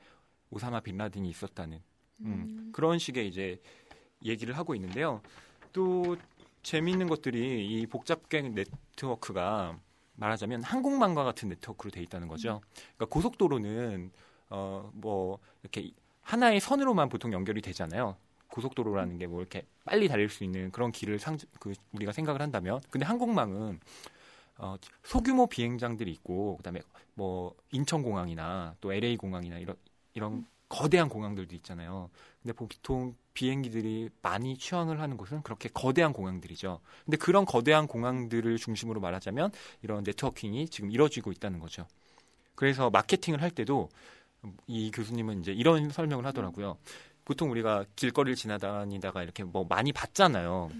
오사마 0.50 0.80
빈라든이 0.80 1.28
있었다는 1.30 1.80
음, 2.22 2.26
음. 2.26 2.70
그런 2.72 2.98
식의 2.98 3.28
이제 3.28 3.60
얘기를 4.24 4.56
하고 4.58 4.74
있는데요. 4.74 5.22
또 5.72 6.16
재미있는 6.64 7.08
것들이 7.08 7.64
이 7.64 7.86
복잡갱 7.86 8.54
네트워크가 8.54 9.78
말하자면 10.22 10.62
한국만과 10.62 11.24
같은 11.24 11.48
네트워크로 11.50 11.90
돼 11.90 12.00
있다는 12.02 12.28
거죠. 12.28 12.60
그러니까 12.96 13.06
고속도로는 13.14 14.12
어 14.50 14.90
뭐 14.94 15.38
이렇게 15.62 15.90
하나의 16.22 16.60
선으로만 16.60 17.08
보통 17.08 17.32
연결이 17.32 17.60
되잖아요. 17.62 18.16
고속도로라는 18.48 19.18
게 19.18 19.26
뭐 19.26 19.40
이렇게 19.40 19.66
빨리 19.84 20.08
달릴 20.08 20.28
수 20.28 20.44
있는 20.44 20.70
그런 20.70 20.92
길을 20.92 21.18
상, 21.18 21.38
그 21.58 21.72
우리가 21.92 22.12
생각을 22.12 22.40
한다면, 22.42 22.80
근데 22.90 23.06
한국망은 23.06 23.80
어, 24.58 24.76
소규모 25.02 25.46
비행장들이 25.48 26.10
있고, 26.12 26.56
그다음에 26.58 26.80
뭐 27.14 27.54
인천공항이나 27.72 28.76
또 28.80 28.92
LA 28.92 29.16
공항이나 29.16 29.58
이런 29.58 29.76
이런 30.14 30.46
거대한 30.72 31.10
공항들도 31.10 31.54
있잖아요. 31.56 32.08
근데 32.42 32.54
보통 32.54 33.14
비행기들이 33.34 34.08
많이 34.22 34.56
취항을 34.56 35.00
하는 35.00 35.18
곳은 35.18 35.42
그렇게 35.42 35.68
거대한 35.68 36.14
공항들이죠. 36.14 36.80
근데 37.04 37.18
그런 37.18 37.44
거대한 37.44 37.86
공항들을 37.86 38.56
중심으로 38.56 38.98
말하자면 39.00 39.52
이런 39.82 40.02
networking이 40.02 40.70
지금 40.70 40.90
이루어지고 40.90 41.30
있다는 41.30 41.60
거죠. 41.60 41.86
그래서 42.54 42.88
마케팅을 42.88 43.42
할 43.42 43.50
때도 43.50 43.90
이 44.66 44.90
교수님은 44.90 45.40
이제 45.40 45.52
이런 45.52 45.90
설명을 45.90 46.24
하더라고요. 46.24 46.78
보통 47.26 47.50
우리가 47.50 47.84
길거리를 47.94 48.34
지나다니다가 48.34 49.22
이렇게 49.22 49.44
뭐 49.44 49.66
많이 49.68 49.92
받잖아요. 49.92 50.70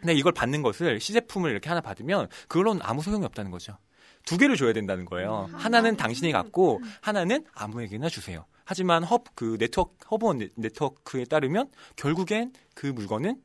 근데 0.00 0.14
이걸 0.14 0.32
받는 0.32 0.62
것을 0.62 0.98
시제품을 1.00 1.52
이렇게 1.52 1.68
하나 1.68 1.80
받으면 1.80 2.28
그걸로는 2.48 2.82
아무 2.84 3.02
소용이 3.02 3.24
없다는 3.24 3.52
거죠. 3.52 3.78
두 4.24 4.36
개를 4.36 4.56
줘야 4.56 4.72
된다는 4.72 5.04
거예요. 5.04 5.48
하나는 5.52 5.96
당신이 5.96 6.32
갖고 6.32 6.80
하나는 7.00 7.44
아무에게나 7.54 8.08
주세요. 8.08 8.44
하지만 8.68 9.02
허브 9.02 9.30
그 9.34 9.56
네트워크 9.58 9.94
허브 10.10 10.30
네- 10.34 10.50
네트워크에 10.54 11.24
따르면 11.24 11.70
결국엔 11.96 12.52
그 12.74 12.86
물건은 12.88 13.42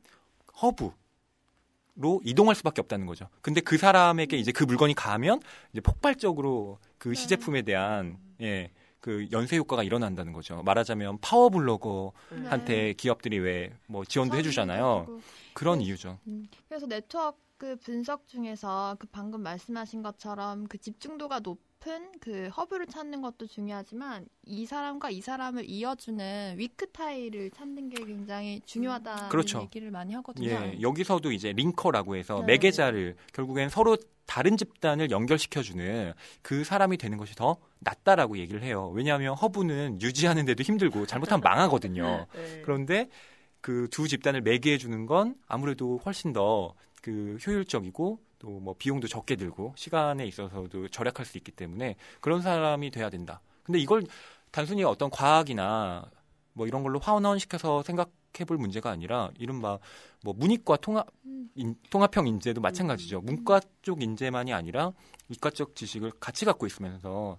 허브로 0.60 0.92
이동할 2.24 2.54
수밖에 2.54 2.82
없다는 2.82 3.06
거죠. 3.06 3.28
근데 3.40 3.62
그 3.62 3.78
사람에게 3.78 4.36
이제 4.36 4.52
그 4.52 4.64
물건이 4.64 4.92
가면 4.94 5.40
이제 5.72 5.80
폭발적으로 5.80 6.78
그 6.98 7.08
네. 7.08 7.14
시제품에 7.14 7.62
대한 7.62 8.18
예. 8.42 8.70
그 9.00 9.26
연쇄 9.32 9.56
효과가 9.56 9.82
일어난다는 9.82 10.32
거죠. 10.34 10.62
말하자면 10.62 11.18
파워 11.20 11.48
블로거한테 11.48 12.74
네. 12.74 12.92
기업들이 12.92 13.38
왜 13.38 13.70
뭐 13.86 14.04
지원도 14.04 14.36
해주잖아요. 14.36 15.20
그런 15.54 15.78
네. 15.78 15.84
이유죠. 15.86 16.18
음, 16.26 16.46
그래서 16.68 16.86
네트워크 16.86 17.76
분석 17.82 18.26
중에서 18.28 18.96
그 18.98 19.06
방금 19.06 19.42
말씀하신 19.42 20.02
것처럼 20.02 20.66
그 20.68 20.76
집중도가 20.78 21.40
높 21.40 21.58
은 21.86 22.14
그 22.20 22.48
허브를 22.48 22.86
찾는 22.86 23.20
것도 23.20 23.46
중요하지만 23.46 24.26
이 24.46 24.64
사람과 24.64 25.10
이 25.10 25.20
사람을 25.20 25.68
이어주는 25.68 26.54
weak 26.56 26.90
tie를 26.90 27.50
찾는 27.50 27.90
게 27.90 28.02
굉장히 28.02 28.62
중요하다는 28.64 29.28
그렇죠. 29.28 29.60
얘기를 29.60 29.90
많이 29.90 30.14
하거든요. 30.14 30.48
예, 30.48 30.78
여기서도 30.80 31.32
이제 31.32 31.52
링커라고 31.52 32.16
해서 32.16 32.40
네. 32.40 32.46
매개자를 32.46 33.16
결국엔 33.34 33.68
서로 33.68 33.98
다른 34.24 34.56
집단을 34.56 35.10
연결시켜주는 35.10 36.14
그 36.40 36.64
사람이 36.64 36.96
되는 36.96 37.18
것이 37.18 37.34
더 37.34 37.58
낫다라고 37.80 38.38
얘기를 38.38 38.62
해요. 38.62 38.90
왜냐하면 38.94 39.34
허브는 39.34 40.00
유지하는 40.00 40.46
데도 40.46 40.62
힘들고 40.62 41.04
잘못하면 41.04 41.40
망하거든요. 41.44 42.26
네. 42.32 42.62
그런데 42.64 43.10
그 43.60 43.88
두 43.90 44.08
집단을 44.08 44.40
매개해 44.40 44.78
주는 44.78 45.04
건 45.04 45.34
아무래도 45.46 45.98
훨씬 46.04 46.32
더 46.32 46.74
그 47.04 47.36
효율적이고 47.46 48.18
또 48.44 48.60
뭐 48.60 48.74
비용도 48.78 49.08
적게 49.08 49.36
들고 49.36 49.72
시간에 49.76 50.26
있어서도 50.26 50.88
절약할 50.88 51.24
수 51.26 51.38
있기 51.38 51.50
때문에 51.52 51.96
그런 52.20 52.42
사람이 52.42 52.90
돼야 52.90 53.08
된다. 53.10 53.40
근데 53.62 53.78
이걸 53.78 54.04
단순히 54.50 54.84
어떤 54.84 55.10
과학이나 55.10 56.04
뭐 56.52 56.66
이런 56.66 56.82
걸로 56.82 56.98
환원환원시켜서 56.98 57.82
생각해 57.82 58.44
볼 58.46 58.58
문제가 58.58 58.90
아니라 58.90 59.30
이른바 59.38 59.78
뭐 60.22 60.34
문이과 60.36 60.76
통합 60.76 61.06
음. 61.24 61.48
인- 61.56 61.74
통합형 61.90 62.26
인재도 62.28 62.60
마찬가지죠. 62.60 63.22
문과 63.22 63.60
쪽 63.82 64.02
인재만이 64.02 64.52
아니라 64.52 64.92
이과 65.30 65.50
쪽 65.50 65.74
지식을 65.74 66.12
같이 66.20 66.44
갖고 66.44 66.66
있으면서 66.66 67.38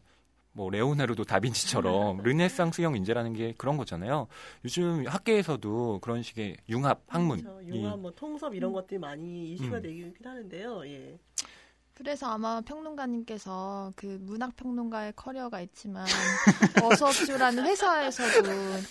뭐 0.56 0.70
레오나르도 0.70 1.26
다빈치처럼 1.26 2.22
르네상스형 2.24 2.96
인재라는 2.96 3.34
게 3.34 3.54
그런 3.58 3.76
거잖아요. 3.76 4.28
요즘 4.64 5.06
학계에서도 5.06 6.00
그런 6.02 6.24
식의 6.24 6.56
융합 6.70 7.02
학문, 7.08 7.42
그렇죠. 7.42 7.62
이- 7.62 7.68
융합, 7.84 8.00
뭐 8.00 8.12
통섭 8.16 8.56
이런 8.56 8.72
것들이 8.72 8.98
많이 8.98 9.52
이슈가 9.54 9.78
음. 9.78 9.82
되긴 9.82 10.14
하는데요. 10.24 10.88
예. 10.88 11.20
그래서 11.96 12.28
아마 12.30 12.60
평론가님께서 12.60 13.94
그 13.96 14.18
문학 14.22 14.56
평론가의 14.58 15.14
커리어가 15.16 15.62
있지만 15.62 16.06
어서주라는 16.84 17.66
회사에서도 17.66 18.50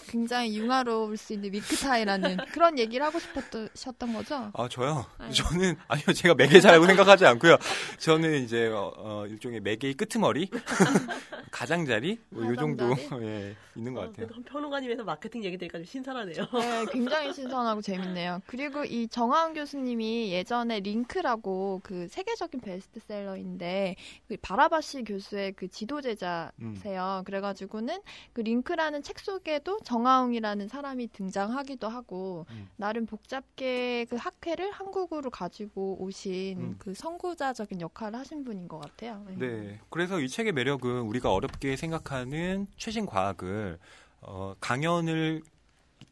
굉장히 0.09 0.57
융화로울 0.59 1.19
수 1.19 1.35
있는 1.35 1.53
위크타이라는 1.53 2.39
그런 2.53 2.79
얘기를 2.79 3.05
하고 3.05 3.19
싶었던 3.19 4.15
거죠. 4.15 4.51
아 4.55 4.69
저요? 4.71 5.05
네. 5.21 5.31
저는 5.31 5.77
아니요 5.87 6.07
제가 6.15 6.35
매개자라고 6.35 6.87
생각하지 6.87 7.27
않고요. 7.27 7.59
저는 7.99 8.43
이제 8.43 8.69
어, 8.69 8.91
어, 8.97 9.27
일종의 9.27 9.61
매개의 9.61 9.95
끄트머리, 9.95 10.49
가장자리 11.51 12.19
뭐 12.31 12.55
이 12.55 12.57
정도? 12.57 12.85
예, 13.23 13.55
있는 13.77 13.93
것 13.95 14.01
어, 14.01 14.07
같아요. 14.07 14.29
그래도 14.29 14.43
평론가님에서 14.45 15.05
마케팅 15.05 15.45
얘기 15.45 15.59
되니까 15.59 15.79
좀 15.79 15.85
신선하네요. 15.85 16.47
네, 16.53 16.87
굉장히 16.91 17.33
신선하고 17.35 17.83
재밌네요. 17.83 18.41
그리고 18.47 18.85
이 18.85 19.09
정하은 19.09 19.53
교수님이 19.55 20.33
예전에 20.33 20.81
링크라고 20.81 21.81
그 21.83 22.09
세계적인 22.09 22.61
베스트 22.61 22.94
셀러인데 23.01 23.97
그 24.29 24.37
바라바시 24.41 25.05
교수의 25.05 25.53
그 25.53 25.69
지도제자세요. 25.69 27.23
그래가지고는 27.25 28.01
그 28.33 28.41
링크라는 28.41 29.03
책 29.03 29.19
속에도 29.19 29.79
정하웅이라는 29.81 30.69
사람이 30.69 31.09
등장하기도 31.13 31.89
하고 31.89 32.47
음. 32.51 32.69
나름 32.77 33.07
복잡게 33.07 34.07
그 34.09 34.17
학회를 34.17 34.71
한국으로 34.73 35.31
가지고 35.31 35.97
오신 36.01 36.59
음. 36.61 36.77
그 36.79 36.95
선구자적인 36.95 37.81
역할을 37.81 38.19
하신 38.19 38.45
분인 38.45 38.69
것 38.69 38.79
같아요. 38.79 39.25
네. 39.37 39.81
그래서 39.91 40.21
이 40.21 40.29
책의 40.29 40.53
매력은 40.53 41.01
우리가 41.03 41.33
어렵게 41.33 41.77
생각하는 41.77 42.67
최신 42.77 43.07
과학을 43.07 43.79
어, 44.21 44.55
강연을 44.61 45.43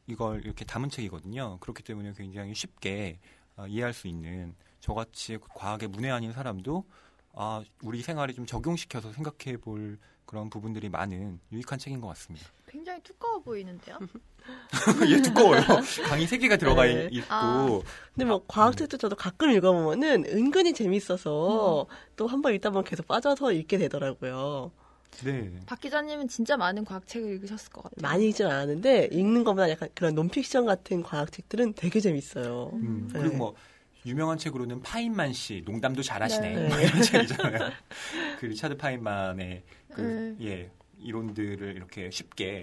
이걸 0.06 0.44
이렇게 0.44 0.64
담은 0.64 0.90
책이거든요. 0.90 1.58
그렇기 1.60 1.82
때문에 1.82 2.12
굉장히 2.16 2.54
쉽게 2.54 3.18
어, 3.56 3.66
이해할 3.66 3.92
수 3.92 4.08
있는 4.08 4.54
저같이 4.86 5.38
과학에 5.54 5.86
문외한인 5.86 6.32
사람도 6.32 6.84
아, 7.34 7.62
우리 7.82 8.02
생활에 8.02 8.34
좀 8.34 8.44
적용시켜서 8.44 9.12
생각해 9.12 9.56
볼 9.58 9.98
그런 10.26 10.50
부분들이 10.50 10.88
많은 10.88 11.40
유익한 11.52 11.78
책인 11.78 12.00
것 12.00 12.08
같습니다. 12.08 12.46
굉장히 12.66 13.00
두꺼워 13.02 13.38
보이는데요. 13.40 13.98
얘 15.08 15.20
두꺼워요. 15.22 15.62
강의 16.08 16.26
세 16.26 16.36
개가 16.36 16.56
들어가 16.56 16.84
네. 16.84 17.08
있- 17.12 17.18
있고 17.18 17.26
아. 17.30 17.66
근데 18.14 18.24
뭐 18.24 18.42
과학책도 18.46 18.96
저도 18.98 19.14
가끔 19.16 19.50
읽어보면은 19.52 20.24
은근히 20.26 20.72
재밌어서 20.74 21.86
또한번 22.16 22.54
읽다 22.54 22.70
보면 22.70 22.84
계속 22.84 23.06
빠져서 23.06 23.52
읽게 23.52 23.78
되더라고요. 23.78 24.72
네. 25.24 25.52
박 25.66 25.78
기자님은 25.80 26.28
진짜 26.28 26.56
많은 26.56 26.84
과학책을 26.84 27.28
읽으셨을 27.34 27.70
것 27.70 27.82
같아요. 27.84 28.00
많이 28.02 28.28
읽진 28.28 28.46
않았는데 28.46 29.10
읽는 29.12 29.44
것보다 29.44 29.70
약간 29.70 29.88
그런 29.94 30.14
논픽션 30.14 30.64
같은 30.66 31.02
과학책들은 31.02 31.74
되게 31.74 32.00
재밌어요. 32.00 32.70
음, 32.74 33.08
네. 33.12 33.20
그리고 33.20 33.36
뭐 33.36 33.54
유명한 34.06 34.38
책으로는 34.38 34.82
파인만 34.82 35.32
씨 35.32 35.62
농담도 35.64 36.02
잘하시네 36.02 36.54
네. 36.54 36.68
뭐 36.68 36.78
이런 36.78 37.02
책 37.02 37.22
있잖아요. 37.22 37.70
그 38.40 38.46
리차드 38.46 38.76
파인만의 38.76 39.62
그 39.94 40.02
음. 40.02 40.38
예, 40.42 40.70
이론들을 40.98 41.76
이렇게 41.76 42.10
쉽게 42.10 42.62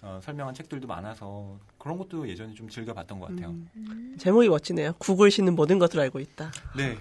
어, 0.00 0.20
설명한 0.22 0.54
책들도 0.54 0.86
많아서 0.86 1.58
그런 1.76 1.98
것도 1.98 2.28
예전에 2.28 2.54
좀 2.54 2.68
즐겨봤던 2.68 3.18
것 3.18 3.26
같아요. 3.26 3.50
음. 3.50 4.16
제목이 4.18 4.48
멋지네요. 4.48 4.92
구글 4.98 5.30
신은 5.30 5.56
모든 5.56 5.78
것을 5.78 5.98
알고 5.98 6.20
있다. 6.20 6.52
네. 6.76 6.96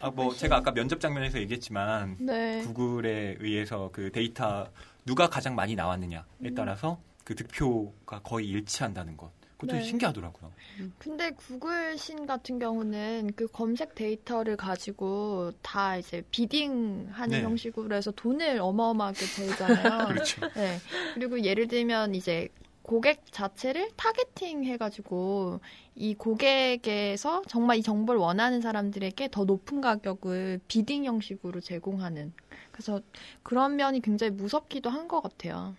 아, 0.00 0.10
뭐 0.10 0.34
제가 0.34 0.56
아까 0.56 0.72
면접 0.72 1.00
장면에서 1.00 1.38
얘기했지만 1.38 2.16
네. 2.20 2.62
구글에 2.62 3.36
의해서 3.40 3.90
그 3.92 4.10
데이터 4.12 4.68
누가 5.06 5.28
가장 5.28 5.54
많이 5.54 5.74
나왔느냐에 5.74 6.22
음. 6.44 6.54
따라서 6.54 7.00
그 7.24 7.34
득표가 7.34 8.20
거의 8.20 8.48
일치한다는 8.48 9.16
것. 9.16 9.30
그것도 9.60 9.76
네. 9.76 9.82
신기하더라고요. 9.82 10.50
근데 10.98 11.30
구글 11.32 11.98
신 11.98 12.26
같은 12.26 12.58
경우는 12.58 13.32
그 13.36 13.46
검색 13.46 13.94
데이터를 13.94 14.56
가지고 14.56 15.52
다 15.62 15.96
이제 15.98 16.22
bidding하는 16.30 17.28
네. 17.28 17.42
형식으로 17.42 17.94
해서 17.94 18.10
돈을 18.10 18.58
어마어마하게 18.60 19.26
벌잖아요. 19.36 20.06
그렇죠. 20.08 20.40
네. 20.54 20.80
그리고 21.14 21.42
예를 21.42 21.68
들면 21.68 22.14
이제 22.14 22.48
고객 22.82 23.30
자체를 23.30 23.90
targeting 23.96 24.64
해가지고 24.64 25.60
이 25.94 26.14
고객에서 26.14 27.42
정말 27.46 27.76
이 27.76 27.82
정보를 27.82 28.18
원하는 28.20 28.60
사람들에게 28.62 29.28
더 29.30 29.44
높은 29.44 29.80
가격을 29.82 30.60
bidding 30.66 31.04
형식으로 31.04 31.60
제공하는. 31.60 32.32
그래서 32.72 33.00
그런 33.42 33.76
면이 33.76 34.00
굉장히 34.00 34.32
무섭기도 34.32 34.88
한 34.88 35.06
것 35.06 35.20
같아요. 35.22 35.76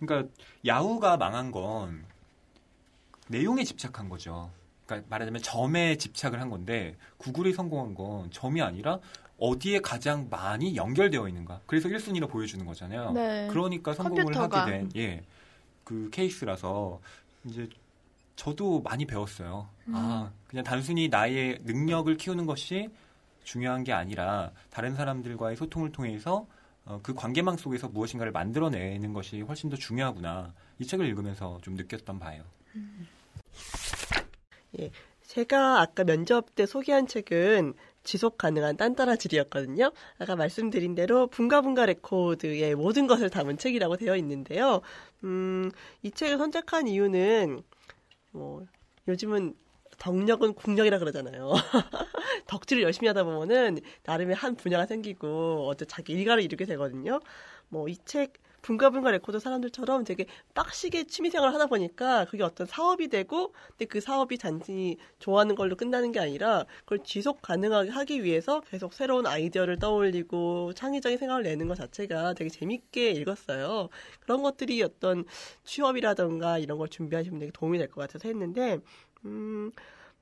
그러니까 0.00 0.30
야후가 0.64 1.16
망한 1.18 1.50
건 1.50 2.04
내용에 3.28 3.64
집착한 3.64 4.08
거죠. 4.08 4.50
그러니까 4.86 5.08
말하자면 5.10 5.42
점에 5.42 5.96
집착을 5.96 6.40
한 6.40 6.50
건데 6.50 6.96
구글이 7.18 7.52
성공한 7.52 7.94
건 7.94 8.30
점이 8.30 8.62
아니라 8.62 8.98
어디에 9.38 9.80
가장 9.80 10.28
많이 10.30 10.74
연결되어 10.76 11.28
있는가. 11.28 11.60
그래서 11.66 11.88
1순위로 11.88 12.28
보여주는 12.28 12.64
거잖아요. 12.64 13.12
네. 13.12 13.48
그러니까 13.50 13.94
성공을 13.94 14.24
컴퓨터가. 14.24 14.62
하게 14.62 14.72
된 14.72 14.90
예. 14.96 15.22
그 15.84 16.10
케이스라서 16.10 17.00
이제 17.44 17.68
저도 18.34 18.80
많이 18.82 19.04
배웠어요. 19.04 19.68
음. 19.86 19.92
아, 19.94 20.32
그냥 20.48 20.64
단순히 20.64 21.08
나의 21.08 21.60
능력을 21.62 22.16
키우는 22.16 22.46
것이 22.46 22.90
중요한 23.44 23.84
게 23.84 23.92
아니라 23.92 24.52
다른 24.70 24.94
사람들과의 24.94 25.56
소통을 25.56 25.92
통해서 25.92 26.46
어, 26.84 27.00
그 27.02 27.14
관계망 27.14 27.56
속에서 27.56 27.88
무엇인가를 27.88 28.32
만들어내는 28.32 29.12
것이 29.12 29.40
훨씬 29.42 29.70
더 29.70 29.76
중요하구나. 29.76 30.52
이 30.78 30.86
책을 30.86 31.06
읽으면서 31.06 31.58
좀 31.62 31.74
느꼈던 31.74 32.18
바예요. 32.18 32.42
제가 35.22 35.80
아까 35.82 36.04
면접 36.04 36.54
때 36.54 36.64
소개한 36.66 37.06
책은 37.06 37.74
지속 38.02 38.38
가능한 38.38 38.76
딴따라질이었거든요. 38.78 39.92
아까 40.18 40.36
말씀드린 40.36 40.94
대로 40.94 41.26
붕가붕가 41.26 41.84
레코드의 41.86 42.74
모든 42.74 43.06
것을 43.06 43.28
담은 43.28 43.58
책이라고 43.58 43.96
되어 43.98 44.16
있는데요. 44.16 44.80
음, 45.24 45.70
이 46.02 46.10
책을 46.10 46.38
선택한 46.38 46.88
이유는 46.88 47.60
뭐 48.32 48.64
요즘은 49.06 49.54
덕력은 49.98 50.54
국력이라 50.54 50.98
그러잖아요. 50.98 51.52
덕질을 52.46 52.82
열심히 52.82 53.08
하다 53.08 53.24
보면은 53.24 53.80
나름의 54.04 54.36
한 54.36 54.54
분야가 54.54 54.86
생기고 54.86 55.66
어떤 55.68 55.88
자기 55.88 56.12
일가를 56.14 56.42
이루게 56.42 56.64
되거든요. 56.64 57.20
뭐 57.68 57.88
이 57.88 57.96
책 58.06 58.34
붕가붕가 58.68 59.10
레코드 59.10 59.38
사람들처럼 59.40 60.04
되게 60.04 60.26
빡시게 60.54 61.04
취미생활을 61.04 61.54
하다 61.54 61.66
보니까 61.66 62.26
그게 62.26 62.42
어떤 62.42 62.66
사업이 62.66 63.08
되고 63.08 63.52
근데 63.70 63.86
그 63.86 64.00
사업이 64.00 64.36
단지 64.36 64.96
좋아하는 65.18 65.54
걸로 65.54 65.74
끝나는 65.74 66.12
게 66.12 66.20
아니라 66.20 66.64
그걸 66.80 66.98
지속 67.02 67.40
가능하게 67.42 67.90
하기 67.90 68.22
위해서 68.24 68.60
계속 68.60 68.92
새로운 68.92 69.26
아이디어를 69.26 69.78
떠올리고 69.78 70.74
창의적인 70.74 71.16
생각을 71.18 71.44
내는 71.44 71.66
것 71.68 71.76
자체가 71.76 72.34
되게 72.34 72.50
재밌게 72.50 73.10
읽었어요. 73.12 73.88
그런 74.20 74.42
것들이 74.42 74.82
어떤 74.82 75.24
취업이라던가 75.64 76.58
이런 76.58 76.76
걸 76.78 76.88
준비하시면 76.88 77.38
되게 77.40 77.52
도움이 77.52 77.78
될 77.78 77.88
것 77.88 78.02
같아서 78.02 78.28
했는데 78.28 78.78
음, 79.24 79.72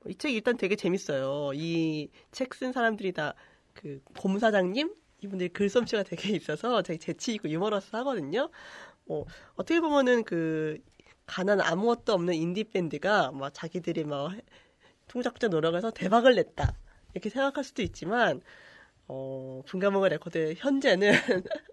이 0.07 0.15
책이 0.15 0.33
일단 0.35 0.55
되게 0.57 0.75
재밌어요. 0.77 1.51
이 1.53 2.09
책 2.31 2.51
쓴 2.55 2.71
사람들이 2.71 3.11
다 3.11 3.33
그 3.73 3.99
곰 4.15 4.39
사장님 4.39 4.93
이분들이 5.21 5.49
글솜씨가 5.49 6.03
되게 6.03 6.35
있어서 6.35 6.81
되게 6.81 6.99
재치 6.99 7.33
있고 7.35 7.49
유머러스 7.49 7.95
하거든요. 7.97 8.49
뭐 9.05 9.25
어떻게 9.55 9.79
보면은 9.81 10.23
그 10.23 10.77
가난 11.25 11.61
아무것도 11.61 12.13
없는 12.13 12.33
인디 12.35 12.63
밴드가 12.63 13.31
막 13.31 13.53
자기들이 13.53 14.05
막 14.05 14.33
통작자 15.07 15.47
노력해서 15.47 15.91
대박을 15.91 16.35
냈다 16.35 16.73
이렇게 17.13 17.29
생각할 17.29 17.63
수도 17.63 17.81
있지만 17.81 18.41
어 19.07 19.61
붕가붕가 19.67 20.09
레코드 20.09 20.53
현재는 20.57 21.11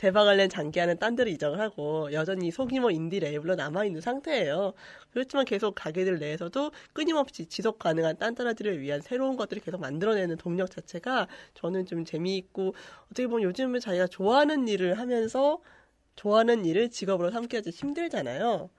대박을 0.00 0.38
낸 0.38 0.48
장기하는 0.48 0.98
딴 0.98 1.14
데로 1.14 1.28
이적을 1.30 1.60
하고 1.60 2.10
여전히 2.12 2.50
소규모 2.50 2.90
인디 2.90 3.20
레이블로 3.20 3.54
남아 3.56 3.84
있는 3.84 4.00
상태예요. 4.00 4.72
그렇지만 5.12 5.44
계속 5.44 5.74
자기들 5.74 6.18
내에서도 6.18 6.70
끊임없이 6.94 7.44
지속 7.46 7.78
가능한 7.78 8.16
딴따라들을 8.16 8.80
위한 8.80 9.02
새로운 9.02 9.36
것들을 9.36 9.62
계속 9.62 9.80
만들어내는 9.82 10.38
동력 10.38 10.70
자체가 10.70 11.28
저는 11.54 11.84
좀 11.84 12.04
재미있고 12.06 12.74
어떻게 13.06 13.26
보면 13.26 13.42
요즘은 13.44 13.80
자기가 13.80 14.06
좋아하는 14.06 14.68
일을 14.68 14.98
하면서 14.98 15.60
좋아하는 16.16 16.64
일을 16.64 16.88
직업으로 16.90 17.30
삼기가 17.30 17.60
좀 17.62 17.70
힘들잖아요. 17.72 18.70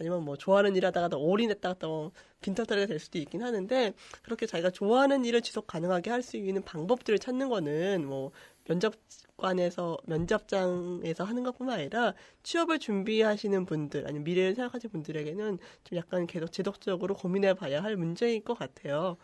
아니면 0.00 0.24
뭐 0.24 0.36
좋아하는 0.36 0.74
일 0.76 0.86
하다가 0.86 1.08
또 1.08 1.20
올인했다가 1.22 1.76
또 1.78 2.12
빈털터리가 2.40 2.86
될 2.86 2.98
수도 2.98 3.18
있긴 3.18 3.42
하는데 3.42 3.92
그렇게 4.22 4.46
자기가 4.46 4.70
좋아하는 4.70 5.24
일을 5.24 5.42
지속 5.42 5.66
가능하게 5.66 6.10
할 6.10 6.22
수 6.22 6.36
있는 6.36 6.62
방법들을 6.62 7.18
찾는 7.18 7.48
거는 7.48 8.06
뭐 8.06 8.30
면접관에서 8.68 9.98
면접장에서 10.06 11.24
하는 11.24 11.42
것뿐만 11.42 11.80
아니라 11.80 12.14
취업을 12.42 12.78
준비하시는 12.78 13.66
분들 13.66 14.04
아니면 14.06 14.24
미래를 14.24 14.54
생각하시는 14.54 14.92
분들에게는 14.92 15.58
좀 15.84 15.98
약간 15.98 16.26
계속 16.26 16.52
지속적으로 16.52 17.14
고민해 17.14 17.54
봐야 17.54 17.82
할 17.82 17.96
문제일 17.96 18.42
것 18.44 18.58
같아요. 18.58 19.16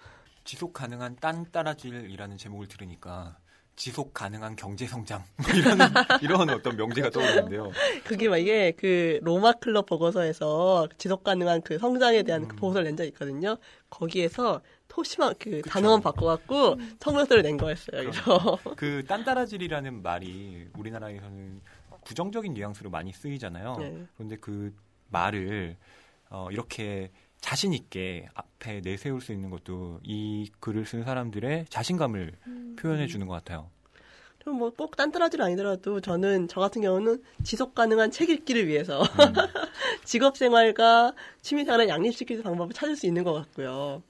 지속 0.45 0.73
가능한 0.73 1.17
딴 1.17 1.51
따라질이라는 1.51 2.39
제목을 2.39 2.69
들으니까 2.69 3.37
지속 3.79 4.13
가능한 4.13 4.57
경제 4.57 4.89
성장 4.89 5.25
이런 5.55 5.79
이런 6.21 6.51
어떤 6.51 6.77
명제가 6.77 7.11
떠오르는데요. 7.11 7.71
그게 8.05 8.29
막 8.29 8.39
이게 8.39 8.73
그 8.73 9.21
로마 9.23 9.53
클럽 9.53 9.87
보고서에서 9.87 10.89
지속 10.99 11.23
가능한 11.23 11.63
그 11.63 11.79
성장에 11.79 12.25
대한 12.25 12.43
음. 12.43 12.49
그 12.49 12.57
보고서를 12.57 12.87
낸 12.87 12.97
적이 12.97 13.11
있거든요. 13.11 13.57
거기에서 13.89 14.63
토시마 14.89 15.35
그 15.39 15.51
그쵸. 15.61 15.71
단어만 15.71 16.01
바꿔갖고 16.01 16.77
성명서를 16.99 17.43
낸 17.43 17.57
거였어요. 17.57 18.11
그래서 18.11 18.59
그 18.77 19.05
딴따라질이라는 19.07 20.03
말이 20.03 20.67
우리나라에서는 20.77 21.61
부정적인 22.05 22.55
뉘앙스로 22.55 22.91
많이 22.91 23.13
쓰이잖아요. 23.13 23.77
네. 23.79 24.07
그런데 24.17 24.37
그 24.37 24.75
말을 25.11 25.77
어, 26.31 26.49
이렇게 26.51 27.11
자신 27.41 27.73
있게 27.73 28.27
앞에 28.35 28.81
내세울 28.81 29.21
수 29.21 29.33
있는 29.33 29.51
것도 29.51 30.01
이 30.03 30.51
글을 30.61 30.87
쓴 30.87 31.05
사람들의 31.05 31.67
자신감을 31.69 32.33
음. 32.47 32.77
표현해 32.79 33.07
주는 33.07 33.27
것 33.27 33.35
같아요. 33.35 33.71
좀뭐꼭 34.45 34.97
딴따라질 34.97 35.43
아니더라도 35.43 36.01
저는 36.01 36.49
저 36.49 36.61
같은 36.61 36.83
경우는 36.83 37.23
지속 37.45 37.75
가능한 37.75 38.11
책 38.11 38.31
읽기를 38.31 38.67
위해서 38.67 39.03
음. 39.03 39.07
직업 40.05 40.37
생활과 40.37 41.13
취미 41.43 41.65
생활을 41.65 41.89
양립시키는 41.89 42.43
방법을 42.43 42.73
찾을 42.73 42.97
수 42.97 43.07
있는 43.07 43.25
것 43.25 43.33
같고요. 43.35 44.03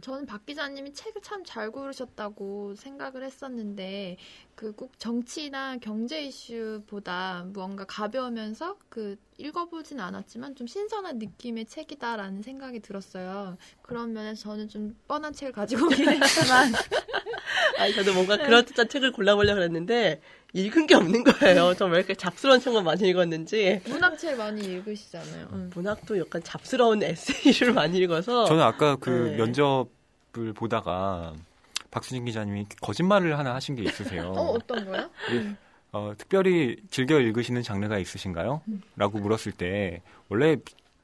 저는 0.00 0.24
박 0.26 0.46
기자님이 0.46 0.92
책을 0.94 1.20
참 1.22 1.42
잘 1.44 1.70
고르셨다고 1.72 2.74
생각을 2.76 3.24
했었는데 3.24 4.16
그 4.54 4.72
꼭 4.72 4.98
정치나 4.98 5.78
경제 5.78 6.22
이슈보다 6.22 7.44
무언가 7.48 7.84
가벼우면서 7.84 8.76
그 8.88 9.16
읽어보진 9.38 9.98
않았지만 10.00 10.54
좀 10.54 10.66
신선한 10.66 11.18
느낌의 11.18 11.64
책이다라는 11.66 12.42
생각이 12.42 12.80
들었어요. 12.80 13.56
그런 13.82 14.12
면에서 14.12 14.42
저는 14.50 14.68
좀 14.68 14.96
뻔한 15.08 15.32
책을 15.32 15.52
가지고 15.52 15.86
오긴 15.86 16.08
했지만 16.22 16.72
아니 17.78 17.94
저도 17.94 18.14
뭔가 18.14 18.36
네. 18.36 18.44
그럴듯한 18.44 18.88
책을 18.88 19.12
골라보려고 19.12 19.56
그랬는데 19.56 20.20
읽은 20.52 20.86
게 20.86 20.94
없는 20.94 21.24
거예요. 21.24 21.74
저왜 21.74 21.98
이렇게 21.98 22.14
잡스러운 22.14 22.60
책만 22.60 22.82
많이 22.84 23.08
읽었는지 23.08 23.80
문학책 23.86 24.36
많이 24.36 24.62
읽으시잖아요. 24.62 25.48
응. 25.52 25.70
문학도 25.74 26.18
약간 26.18 26.42
잡스러운 26.42 27.02
에세이를 27.04 27.72
많이 27.72 27.98
읽어서 27.98 28.44
저는 28.46 28.62
아까 28.62 28.96
그 28.96 29.10
네. 29.30 29.36
면접을 29.36 30.52
보다가 30.54 31.34
박수진 31.90 32.24
기자님이 32.24 32.66
거짓말을 32.80 33.38
하나 33.38 33.54
하신 33.54 33.76
게 33.76 33.82
있으세요. 33.84 34.32
어 34.36 34.52
어떤 34.52 34.84
거요? 34.86 35.10
어, 35.92 36.12
특별히 36.16 36.76
즐겨 36.90 37.18
읽으시는 37.18 37.62
장르가 37.62 37.98
있으신가요? 37.98 38.62
라고 38.96 39.18
물었을 39.18 39.52
때 39.52 40.02
원래 40.28 40.56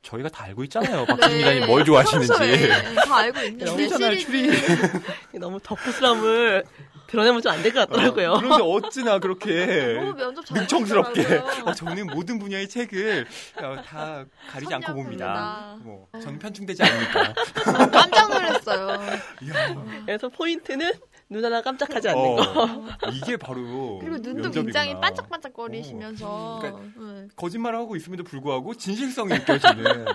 저희가 0.03 0.29
다 0.29 0.45
알고 0.45 0.63
있잖아요. 0.65 1.05
박수진 1.07 1.39
기자님 1.39 1.67
뭘 1.67 1.85
좋아하시는지. 1.85 2.29
평소에 2.29 2.95
다 2.95 3.17
알고 3.17 3.41
있는데 3.43 3.65
추리잖아요, 3.65 4.17
시리즈 4.17 5.01
너무 5.41 5.59
덕후스러움을 5.61 6.63
드러내면 7.07 7.41
좀 7.43 7.53
안 7.53 7.63
될 7.63 7.73
것 7.73 7.89
같더라고요. 7.89 8.33
어, 8.33 8.39
그런데 8.41 8.63
어찌나 8.63 9.19
그렇게 9.19 9.95
너무 9.95 10.15
면접 10.15 10.45
잘 10.45 10.59
능청스럽게. 10.59 11.37
어, 11.65 11.73
저는 11.73 12.07
모든 12.09 12.39
분야의 12.39 12.69
책을 12.69 13.27
어, 13.63 13.77
다 13.85 14.25
가리지 14.51 14.75
않고 14.75 14.95
봅니다. 14.95 15.77
뭐, 15.83 16.09
저는 16.21 16.39
편충되지 16.39 16.83
않으니까. 16.83 17.21
어, 17.23 17.87
깜짝 17.91 18.29
놀랐어요. 18.29 19.01
이야, 19.43 19.85
그래서 20.05 20.29
포인트는 20.29 20.93
눈 21.29 21.45
하나 21.45 21.61
깜짝하지 21.61 22.09
않는 22.11 22.21
어, 22.25 22.37
거. 22.37 22.85
이게 23.13 23.37
바로 23.37 23.99
그리고 24.01 24.17
눈도 24.19 24.43
면접이구나. 24.45 24.51
굉장히 24.63 25.01
반짝반짝거리시면서 25.01 26.27
어, 26.29 26.59
그러니까 26.61 26.83
네. 26.99 27.29
거짓말을 27.37 27.79
하고 27.79 27.97
있음에도 27.97 28.23
불구하고 28.25 28.75
진실성이 28.75 29.31
느껴지는 29.35 30.07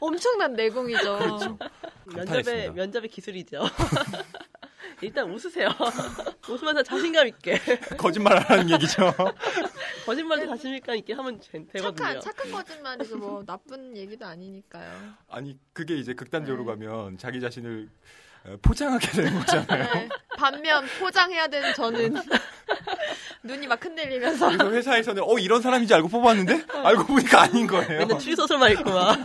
엄청난 0.00 0.52
내공이죠. 0.54 1.18
그렇죠. 1.18 1.58
면접의. 2.14 2.72
면접의 2.72 3.08
기술이죠. 3.08 3.62
일단 5.02 5.30
웃으세요. 5.30 5.68
웃으면서 6.48 6.82
자신감 6.82 7.26
있게 7.28 7.58
거짓말 7.96 8.36
안 8.36 8.42
하는 8.42 8.70
얘기죠. 8.70 9.12
거짓말도 10.04 10.46
자신감 10.46 10.96
있게 10.96 11.12
하면 11.14 11.40
되, 11.40 11.64
되거든요. 11.66 12.20
착한 12.20 12.20
착한 12.20 12.52
거짓말이죠. 12.52 13.16
뭐 13.16 13.44
나쁜 13.44 13.96
얘기도 13.96 14.26
아니니까요. 14.26 15.14
아니 15.28 15.58
그게 15.72 15.96
이제 15.96 16.14
극단적으로 16.14 16.64
네. 16.64 16.70
가면 16.70 17.18
자기 17.18 17.40
자신을 17.40 17.88
어, 18.44 18.56
포장하게 18.62 19.06
되는 19.08 19.38
거잖아요. 19.38 19.94
네. 19.94 20.08
반면 20.36 20.86
포장해야 20.98 21.48
되는 21.48 21.74
저는 21.74 22.14
눈이 23.42 23.66
막 23.66 23.82
흔들리면서 23.84 24.48
그래서 24.48 24.70
회사에서는 24.70 25.22
어 25.22 25.38
이런 25.38 25.62
사람인지 25.62 25.92
알고 25.94 26.08
뽑았는데 26.08 26.64
알고 26.72 27.04
보니까 27.04 27.42
아닌 27.42 27.66
거예요. 27.66 27.98
맨날 28.00 28.18
추리소설만 28.18 28.72
읽고 28.72 28.90
막. 28.90 29.18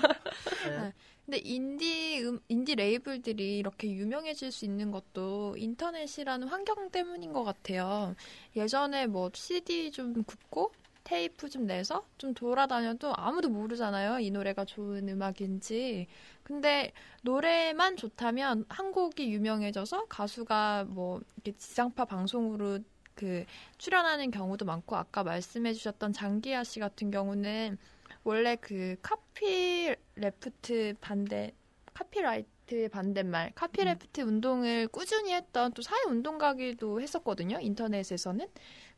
네. 0.67 0.93
근데 1.25 1.39
인디 1.43 2.23
음, 2.23 2.39
인디 2.47 2.75
레이블들이 2.75 3.57
이렇게 3.57 3.91
유명해질 3.91 4.51
수 4.51 4.65
있는 4.65 4.91
것도 4.91 5.55
인터넷이라는 5.57 6.47
환경 6.47 6.91
때문인 6.91 7.33
것 7.33 7.43
같아요. 7.43 8.15
예전에 8.55 9.07
뭐 9.07 9.31
CD 9.33 9.91
좀 9.91 10.23
굽고 10.23 10.71
테이프 11.03 11.49
좀 11.49 11.65
내서 11.65 12.05
좀 12.17 12.33
돌아다녀도 12.33 13.13
아무도 13.15 13.49
모르잖아요. 13.49 14.19
이 14.19 14.31
노래가 14.31 14.65
좋은 14.65 15.07
음악인지. 15.09 16.07
근데 16.43 16.91
노래만 17.23 17.97
좋다면 17.97 18.65
한 18.69 18.91
곡이 18.91 19.31
유명해져서 19.31 20.05
가수가 20.05 20.85
뭐 20.89 21.21
지상파 21.43 22.05
방송으로 22.05 22.79
그 23.15 23.45
출연하는 23.77 24.29
경우도 24.29 24.65
많고 24.65 24.95
아까 24.95 25.23
말씀해 25.23 25.73
주셨던 25.73 26.13
장기하 26.13 26.63
씨 26.63 26.79
같은 26.79 27.09
경우는 27.11 27.77
원래 28.23 28.55
그 28.55 28.95
copyleft 29.01 30.95
반대 31.01 31.53
copyright 31.93 32.89
반대말 32.91 33.51
copyleft 33.55 34.21
운동을 34.21 34.87
꾸준히 34.87 35.33
했던 35.33 35.71
또 35.73 35.81
사회 35.81 36.01
운동가기도 36.07 36.99
했었거든요 37.01 37.59
인터넷에서는 37.59 38.47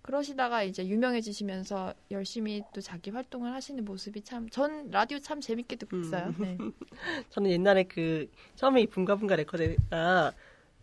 그러시다가 0.01 0.63
이제 0.63 0.87
유명해지시면서 0.87 1.93
열심히 2.11 2.61
또 2.73 2.79
자기 2.81 3.09
활동을 3.09 3.53
하시는 3.53 3.83
모습이 3.83 4.21
참 4.21 4.47
전 4.49 4.89
라디오 4.89 5.19
참 5.19 5.41
재밌게 5.41 5.75
듣고 5.75 5.97
있어요. 5.97 6.33
네. 6.39 6.57
저는 7.29 7.51
옛날에 7.51 7.83
그 7.83 8.29
처음에 8.55 8.81
이 8.83 8.87
붕가붕가 8.87 9.35
레코드가 9.35 10.31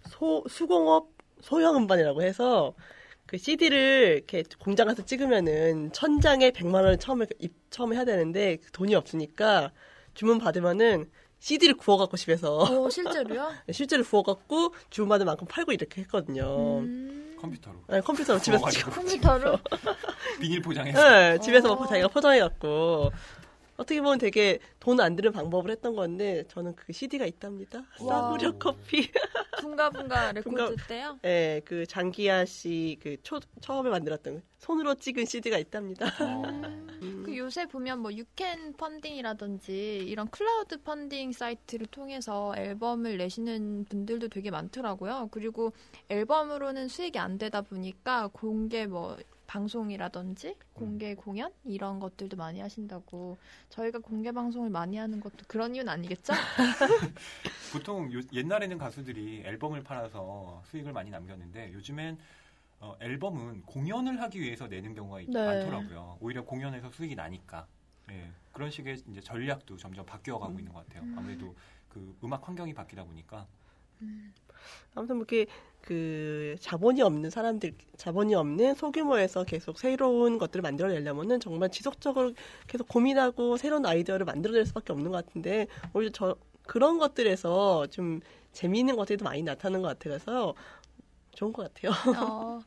소 0.09 0.44
수공업 0.49 1.09
소형 1.40 1.77
음반이라고 1.77 2.23
해서 2.23 2.75
그 3.25 3.38
CD를 3.38 4.16
이렇게 4.16 4.44
공장 4.59 4.88
가서 4.88 5.07
찍으면은 5.07 5.92
천 5.92 6.20
장에 6.20 6.51
100만 6.51 6.75
원을 6.75 6.99
처음에 6.99 7.25
입 7.38 7.55
처음에 7.70 7.97
해야 7.97 8.05
되는데 8.05 8.59
돈이 8.73 8.94
없으니까 8.94 9.73
주문 10.14 10.38
받으면은 10.38 11.11
CD를 11.40 11.74
구워갖고 11.77 12.16
집에서 12.16 12.59
오 12.81 12.88
실제로요? 12.88 13.53
실제로 13.72 14.03
구워갖고 14.05 14.74
주문 14.90 15.09
받은 15.11 15.27
만큼 15.27 15.46
팔고 15.46 15.72
이렇게 15.72 16.00
했거든요. 16.03 16.79
음, 16.79 17.37
컴퓨터로 17.40 17.77
네, 17.88 18.00
컴퓨터로 18.00 18.38
집에서. 18.40 18.64
컴퓨터로 18.90 19.59
비닐 20.40 20.62
포장해서 20.62 21.11
네, 21.11 21.38
집에서 21.40 21.68
어. 21.68 21.74
굽고 21.75 21.87
자기가 21.87 22.09
포장해갖고 22.09 23.11
어떻게 23.77 24.00
보면 24.00 24.18
되게 24.18 24.61
돈 24.79 25.00
안 25.00 25.16
드는 25.16 25.33
방법을 25.33 25.70
했던 25.72 25.96
건데 25.96 26.44
저는 26.48 26.77
그 26.77 26.92
CD가 26.92 27.27
있답니다. 27.27 27.83
와. 28.00 28.20
싸구려 28.22 28.57
커피. 28.59 29.11
붕가붕가 29.61 30.33
레코드 30.33 30.77
때요. 30.88 31.18
네, 31.22 31.61
그 31.64 31.85
장기하 31.87 32.44
씨 32.44 32.96
그 33.03 33.16
처음에 33.61 33.90
만들었던 33.90 34.42
손으로 34.59 34.94
찍은 34.94 35.24
CD가 35.27 35.59
있답니다. 35.59 36.07
어, 36.20 36.42
그 37.24 37.34
요새 37.45 37.67
보면 37.67 37.99
뭐 38.01 38.11
유캔 38.11 38.73
펀딩이라든지 38.73 39.99
이런 39.99 40.29
크라우드 40.31 40.81
펀딩 40.83 41.33
사이트를 41.33 41.87
통해서 41.89 42.55
앨범을 42.57 43.19
내시는 43.19 43.85
분들도 43.85 44.29
되게 44.29 44.51
많더라고요. 44.51 45.29
그리고 45.31 45.75
앨범으로는 46.09 46.89
수익이 46.89 47.19
안 47.19 47.37
되다 47.37 47.61
보니까 47.61 48.29
공개 48.33 48.87
뭐 48.87 49.19
방송이라든지 49.47 50.57
공개 50.73 51.15
공연 51.15 51.53
이런 51.67 52.01
것들도 52.01 52.35
많이 52.35 52.61
하신다고 52.61 53.37
저희가 53.69 53.99
공개 53.99 54.33
방송을 54.33 54.71
많이 54.71 54.97
하는 54.97 55.21
것도 55.21 55.45
그런 55.47 55.75
이유는 55.75 55.93
아니겠죠? 55.93 56.33
보통 57.75 58.11
요- 58.15 58.21
옛날에는 58.33 58.79
가수들이 58.79 59.43
앨범을 59.45 59.83
팔아서 59.83 60.63
수익을 60.71 60.93
많이 60.95 61.11
남겼는데 61.11 61.75
요즘엔 61.75 62.17
어, 62.85 62.94
앨범은 63.01 63.62
공연을 63.62 64.20
하기 64.20 64.38
위해서 64.38 64.66
내는 64.66 64.94
경우가 64.94 65.23
있- 65.23 65.31
네. 65.31 65.42
많더라고요. 65.42 66.18
오히려 66.20 66.44
공연에서 66.44 66.90
수익이 66.90 67.14
나니까 67.14 67.66
예, 68.11 68.31
그런 68.53 68.70
식의 68.70 69.03
이제 69.11 69.23
전략도 69.23 69.79
점점 69.79 70.05
바뀌어가고 70.05 70.59
있는 70.59 70.70
것 70.70 70.87
같아요. 70.87 71.03
아무래도 71.16 71.55
그 71.88 72.14
음악 72.23 72.47
환경이 72.47 72.75
바뀌다 72.75 73.05
보니까 73.05 73.47
아무튼 74.94 75.16
뭐 75.16 75.25
이렇게 75.27 75.51
그 75.81 76.57
자본이 76.61 77.01
없는 77.01 77.31
사람들, 77.31 77.73
자본이 77.97 78.35
없는 78.35 78.75
소규모에서 78.75 79.44
계속 79.44 79.79
새로운 79.79 80.37
것들을 80.37 80.61
만들어내려면은 80.61 81.40
정말 81.40 81.70
지속적으로 81.70 82.35
계속 82.66 82.87
고민하고 82.88 83.57
새로운 83.57 83.87
아이디어를 83.87 84.27
만들어낼 84.27 84.66
수밖에 84.66 84.92
없는 84.92 85.11
것 85.11 85.25
같은데 85.25 85.68
오히려 85.94 86.11
저 86.12 86.37
그런 86.66 86.99
것들에서 86.99 87.87
좀 87.87 88.20
재미있는 88.53 88.97
것들이 88.97 89.16
더 89.16 89.25
많이 89.25 89.42
나타나는 89.42 89.81
것 89.81 89.99
같아서 89.99 90.55
좋은 91.35 91.53
것 91.53 91.73
같아요. 91.75 91.92
어, 92.18 92.61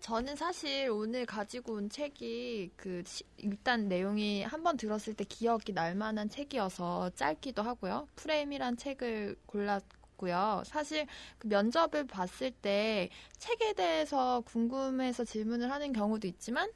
저는 0.00 0.36
사실 0.36 0.88
오늘 0.90 1.26
가지고 1.26 1.74
온 1.74 1.90
책이 1.90 2.72
그 2.76 3.02
시- 3.06 3.24
일단 3.36 3.88
내용이 3.88 4.42
한 4.42 4.62
번 4.62 4.76
들었을 4.76 5.14
때 5.14 5.24
기억이 5.24 5.72
날 5.72 5.94
만한 5.94 6.28
책이어서 6.30 7.10
짧기도 7.10 7.62
하고요. 7.62 8.08
프레임이란 8.16 8.76
책을 8.76 9.36
골랐 9.46 9.84
고요. 10.16 10.62
사실 10.66 11.06
그 11.38 11.46
면접을 11.46 12.06
봤을 12.06 12.50
때 12.50 13.08
책에 13.36 13.74
대해서 13.74 14.40
궁금해서 14.46 15.24
질문을 15.24 15.70
하는 15.70 15.92
경우도 15.92 16.26
있지만 16.26 16.70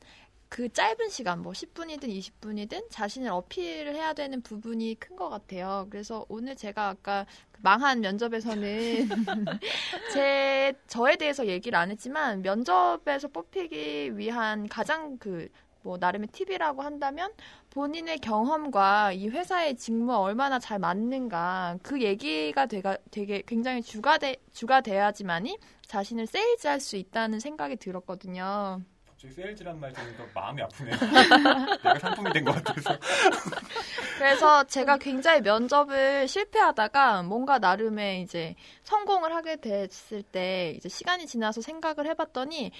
그 0.53 0.71
짧은 0.71 1.09
시간, 1.09 1.41
뭐 1.41 1.53
10분이든 1.53 2.05
20분이든 2.05 2.91
자신을 2.91 3.31
어필을 3.31 3.95
해야 3.95 4.13
되는 4.13 4.43
부분이 4.43 4.97
큰 5.01 5.17
것 5.17 5.31
같아요. 5.31 5.87
그래서 5.91 6.27
오늘 6.29 6.57
제가 6.57 6.89
아까 6.91 7.25
그 7.53 7.61
망한 7.63 8.01
면접에서는 8.01 9.09
제 10.13 10.75
저에 10.89 11.17
대해서 11.17 11.47
얘기를 11.47 11.79
안 11.79 11.91
했지만 11.91 12.43
면접에서 12.43 13.29
뽑히기 13.29 14.19
위한 14.19 14.69
가장 14.69 15.17
그 15.19 15.49
뭐 15.85 15.97
나름의 15.99 16.29
팁이라고 16.29 16.83
한다면 16.83 17.33
본인의 17.71 18.19
경험과 18.19 19.13
이 19.13 19.29
회사의 19.29 19.77
직무와 19.77 20.21
얼마나 20.21 20.59
잘 20.59 20.79
맞는가 20.79 21.79
그 21.83 22.01
얘기가 22.03 22.67
되가, 22.67 22.99
되게 23.11 23.43
굉장히 23.47 23.83
주가 23.83 24.19
돼 24.19 24.37
주가 24.53 24.81
돼야지만이 24.81 25.59
자신을 25.87 26.27
세일즈할 26.27 26.79
수 26.79 26.97
있다는 26.97 27.41
생각이 27.41 27.77
들었거든요. 27.77 28.81
갑자기 29.23 29.35
세일즈란 29.35 29.79
말 29.79 29.93
들으니까 29.93 30.27
마음이 30.35 30.63
아프네요. 30.63 30.97
내가 31.83 31.99
상품이 32.01 32.33
된 32.33 32.45
것 32.45 32.53
같아서. 32.57 32.99
그래서 34.19 34.65
제가 34.65 34.99
굉장히 34.99 35.41
면접을 35.41 36.27
실패하다가 36.27 37.23
뭔가 37.23 37.59
나름의 37.61 38.23
이제 38.23 38.57
성공을 38.83 39.33
하게 39.35 39.57
됐을 39.57 40.23
때 40.23 40.75
이제 40.77 40.89
시간이 40.89 41.27
지나서 41.27 41.61
생각을 41.61 42.07
해봤더니 42.09 42.73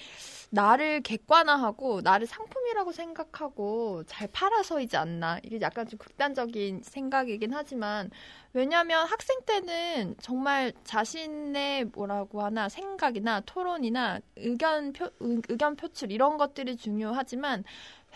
나를 0.49 1.01
객관화하고 1.01 2.01
나를 2.01 2.27
상품이라고 2.27 2.91
생각하고 2.91 4.03
잘 4.05 4.27
팔아서이지 4.27 4.97
않나. 4.97 5.39
이게 5.43 5.59
약간 5.61 5.87
좀 5.87 5.97
극단적인 5.97 6.81
생각이긴 6.83 7.53
하지만 7.53 8.09
왜냐하면 8.53 9.07
학생 9.07 9.39
때는 9.45 10.15
정말 10.21 10.73
자신의 10.83 11.85
뭐라고 11.85 12.43
하나 12.43 12.69
생각이나 12.69 13.41
토론이나 13.41 14.19
의견 14.35 14.93
표, 14.93 15.05
의- 15.19 15.41
의견 15.49 15.75
표출 15.75 16.11
이런 16.11 16.37
것들이 16.37 16.77
중요하지만 16.77 17.63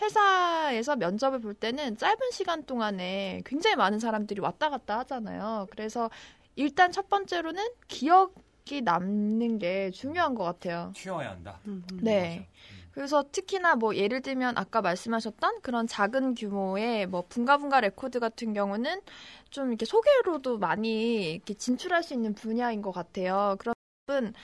회사에서 0.00 0.94
면접을 0.94 1.40
볼 1.40 1.54
때는 1.54 1.96
짧은 1.96 2.30
시간 2.30 2.62
동안에 2.62 3.42
굉장히 3.44 3.74
많은 3.74 3.98
사람들이 3.98 4.40
왔다 4.40 4.70
갔다 4.70 5.00
하잖아요. 5.00 5.66
그래서 5.72 6.08
일단 6.54 6.92
첫 6.92 7.08
번째로는 7.08 7.64
기억이 7.88 8.82
남는 8.82 9.58
게 9.58 9.90
중요한 9.90 10.36
것 10.36 10.44
같아요. 10.44 10.92
튀어야 10.94 11.30
한다. 11.30 11.58
네. 12.00 12.48
그래서 12.98 13.22
특히나 13.30 13.76
뭐 13.76 13.94
예를 13.94 14.22
들면 14.22 14.58
아까 14.58 14.82
말씀하셨던 14.82 15.60
그런 15.62 15.86
작은 15.86 16.34
규모의 16.34 17.06
뭐 17.06 17.22
붕가붕가 17.28 17.80
레코드 17.80 18.18
같은 18.18 18.52
경우는 18.52 19.02
좀 19.50 19.68
이렇게 19.68 19.86
소개로도 19.86 20.58
많이 20.58 21.34
이렇게 21.34 21.54
진출할 21.54 22.02
수 22.02 22.12
있는 22.12 22.34
분야인 22.34 22.82
것 22.82 22.90
같아요. 22.90 23.56
그런 23.60 24.34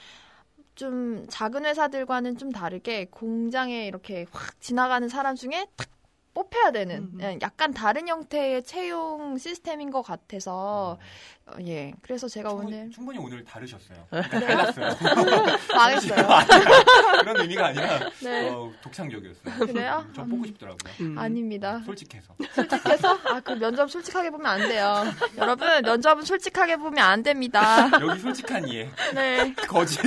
좀 0.76 1.26
작은 1.28 1.66
회사들과는 1.66 2.38
좀 2.38 2.52
다르게 2.52 3.06
공장에 3.06 3.88
이렇게 3.88 4.24
확 4.30 4.60
지나가는 4.60 5.08
사람 5.08 5.34
중에 5.34 5.66
탁 5.74 5.88
뽑혀야 6.34 6.72
되는 6.72 6.96
음, 6.96 7.10
음. 7.14 7.20
예, 7.22 7.38
약간 7.42 7.72
다른 7.72 8.08
형태의 8.08 8.64
채용 8.64 9.38
시스템인 9.38 9.90
것 9.90 10.02
같아서 10.02 10.98
어, 11.46 11.52
예 11.60 11.92
그래서 12.00 12.26
제가 12.26 12.48
충분히, 12.50 12.76
오늘 12.76 12.90
충분히 12.90 13.18
오늘 13.18 13.44
다르셨어요. 13.44 13.98
그러니까 14.10 14.72
달랐어요. 14.72 14.96
망했어요. 15.74 16.28
그런 17.20 17.40
의미가 17.40 17.66
아니라 17.66 17.98
네 18.22 18.48
어, 18.48 18.72
독창적이었어요. 18.82 19.66
그래요? 19.66 20.04
음, 20.08 20.14
전 20.14 20.28
보고 20.28 20.46
싶더라고요. 20.46 20.92
음. 21.00 21.18
아닙니다. 21.18 21.80
솔직해서. 21.84 22.34
솔직해서 22.54 23.18
아 23.26 23.40
그 23.44 23.52
면접 23.52 23.90
솔직하게 23.90 24.30
보면 24.30 24.46
안 24.46 24.68
돼요. 24.68 25.04
여러분 25.36 25.68
면접은 25.82 26.22
솔직하게 26.24 26.76
보면 26.76 27.04
안 27.04 27.22
됩니다. 27.22 27.90
여기 28.00 28.18
솔직한 28.20 28.66
이해. 28.66 28.88
네, 29.14 29.52
거짓. 29.68 30.00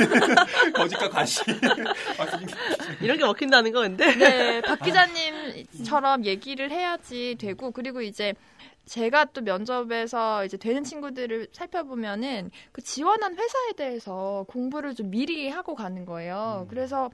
거짓과 0.74 1.10
과시. 1.10 1.42
아. 2.18 2.26
이런 3.00 3.16
게 3.18 3.24
먹힌다는 3.24 3.72
거 3.72 3.82
근데 3.82 4.16
네, 4.16 4.62
박 4.62 4.80
기자님처럼 4.80 6.17
얘기를 6.26 6.72
해야지 6.72 7.36
되고 7.40 7.72
그리고 7.72 8.02
이제 8.02 8.34
제가 8.86 9.26
또 9.26 9.42
면접에서 9.42 10.46
이제 10.46 10.58
되는 10.58 10.84
친구들을 10.84 11.48
살펴보면은 11.52 12.52
그 12.72 12.82
지원한 12.82 13.34
회사에 13.34 13.74
대해서 13.76 14.46
공부를 14.48 14.96
좀 14.96 15.10
미리 15.10 15.50
하고 15.50 15.76
가는 15.76 16.06
거예요. 16.06 16.62
음. 16.64 16.68
그래서 16.70 17.10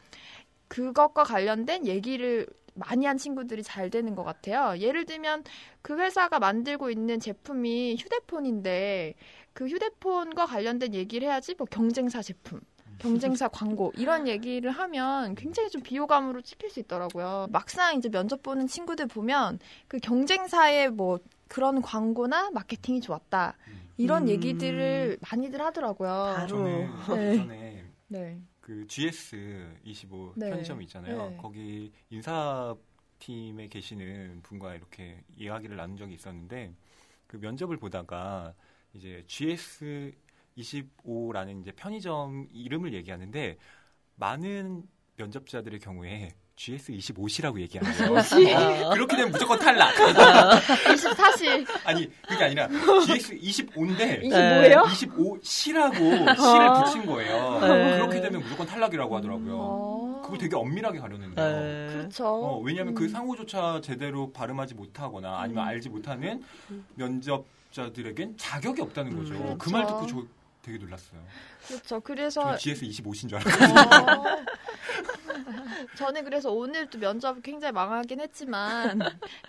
그것과 0.67 1.23
관련된 1.23 1.87
얘기를 1.87 2.47
많이 2.75 3.05
한 3.05 3.17
친구들이 3.17 3.63
잘 3.63 3.89
되는 3.89 4.15
것 4.15 4.23
같아요. 4.23 4.79
예를 4.79 5.05
들면 5.05 5.43
그 5.81 5.99
회사가 5.99 6.39
만들고 6.39 6.89
있는 6.89 7.19
제품이 7.19 7.97
휴대폰인데 7.99 9.15
그 9.53 9.67
휴대폰과 9.67 10.45
관련된 10.47 10.93
얘기를 10.93 11.27
해야지 11.27 11.55
뭐 11.55 11.67
경쟁사 11.69 12.21
제품, 12.21 12.61
경쟁사 13.03 13.49
광고 13.49 13.91
이런 13.97 14.29
얘기를 14.29 14.71
하면 14.71 15.35
굉장히 15.35 15.69
좀 15.69 15.81
비호감으로 15.81 16.41
찍힐 16.41 16.69
수 16.69 16.79
있더라고요. 16.79 17.47
막상 17.51 17.97
이제 17.97 18.09
면접 18.09 18.41
보는 18.41 18.67
친구들 18.67 19.07
보면 19.07 19.59
그 19.89 19.99
경쟁사의 19.99 20.89
뭐 20.91 21.19
그런 21.49 21.81
광고나 21.81 22.51
마케팅이 22.51 23.01
좋았다 23.01 23.57
이런 23.97 24.23
음. 24.23 24.29
얘기들을 24.29 25.17
많이들 25.29 25.61
하더라고요. 25.61 26.09
바로. 26.09 26.63
네. 26.63 27.37
전에 27.37 27.85
네. 28.07 28.41
그 28.61 28.85
GS25 28.87 30.33
네. 30.37 30.49
편의점 30.49 30.81
있잖아요. 30.83 31.29
네. 31.29 31.37
거기 31.41 31.91
인사 32.09 32.73
팀에 33.19 33.67
계시는 33.67 34.39
분과 34.43 34.75
이렇게 34.75 35.21
이야기를 35.35 35.75
나눈 35.75 35.97
적이 35.97 36.13
있었는데 36.15 36.73
그 37.27 37.37
면접을 37.37 37.77
보다가 37.77 38.53
이제 38.93 39.23
GS25라는 40.57 41.61
이제 41.61 41.71
편의점 41.71 42.47
이름을 42.51 42.93
얘기하는데 42.93 43.57
많은 44.15 44.83
면접자들의 45.15 45.79
경우에 45.79 46.33
GS25시라고 46.55 47.59
얘기하는데요. 47.61 48.11
어, 48.85 48.89
그렇게 48.93 49.15
되면 49.15 49.31
무조건 49.31 49.57
탈락. 49.57 49.93
24시 50.85 51.65
아니 51.83 52.07
그게 52.27 52.43
아니라 52.43 52.67
GS25인데 52.67 54.21
25예요? 54.23 54.83
25시라고 54.83 56.35
시를 56.37 56.73
붙인 56.83 57.05
거예요. 57.07 57.59
네. 57.59 57.93
그렇게 57.97 58.21
되면 58.21 58.41
무조건 58.41 58.67
탈락이라고 58.67 59.17
하더라고요. 59.17 59.55
어. 59.57 60.21
그걸 60.23 60.37
되게 60.37 60.55
엄밀하게 60.55 60.99
가렸는데요. 60.99 61.45
네. 61.45 61.93
그렇죠. 61.93 62.27
어, 62.27 62.59
왜냐하면 62.59 62.93
그 62.93 63.05
음. 63.05 63.09
상호조차 63.09 63.81
제대로 63.81 64.31
발음하지 64.31 64.75
못하거나 64.75 65.39
아니면 65.39 65.63
음. 65.63 65.67
알지 65.69 65.89
못하는 65.89 66.43
면접 66.93 67.45
자들에겐 67.71 68.37
자격이 68.37 68.81
없다는 68.81 69.15
거죠. 69.17 69.33
음. 69.33 69.57
그말 69.57 69.85
그렇죠. 69.85 70.05
듣고 70.05 70.21
저 70.21 70.27
되게 70.63 70.77
놀랐어요. 70.79 71.21
그렇죠. 71.67 71.99
그래서 71.99 72.55
GS 72.57 72.85
25신 72.85 73.29
줄 73.29 73.37
알았어요. 73.37 74.19
어. 74.19 74.43
저는 75.97 76.23
그래서 76.23 76.51
오늘 76.51 76.89
또 76.89 76.97
면접을 76.97 77.41
굉장히 77.41 77.71
망하긴 77.73 78.19
했지만 78.21 78.99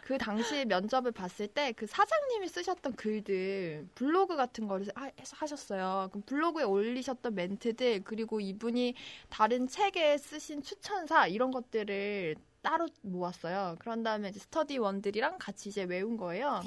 그 0.05 0.19
당시 0.19 0.65
면접을 0.65 1.13
봤을 1.13 1.47
때 1.47 1.73
그 1.75 1.87
사장님이 1.87 2.49
쓰셨던 2.49 2.97
글들 2.97 3.87
블로그 3.95 4.37
같은 4.37 4.67
거를 4.69 4.87
하- 4.95 5.11
하셨어요. 5.33 6.09
그럼 6.11 6.23
블로그에 6.27 6.65
올리셨던 6.65 7.35
멘트들 7.35 8.03
그리고 8.05 8.41
이분이 8.41 8.95
다른 9.31 9.67
책에 9.69 10.19
쓰신 10.19 10.63
추천사 10.63 11.27
이런 11.27 11.51
것들을 11.51 12.37
따로 12.63 12.87
모았어요. 13.03 13.77
그런 13.79 14.03
다음에 14.03 14.31
이제 14.31 14.41
스터디원들이랑 14.41 15.39
같이 15.39 15.69
이제 15.69 15.85
외운 15.85 16.17
거예요. 16.17 16.63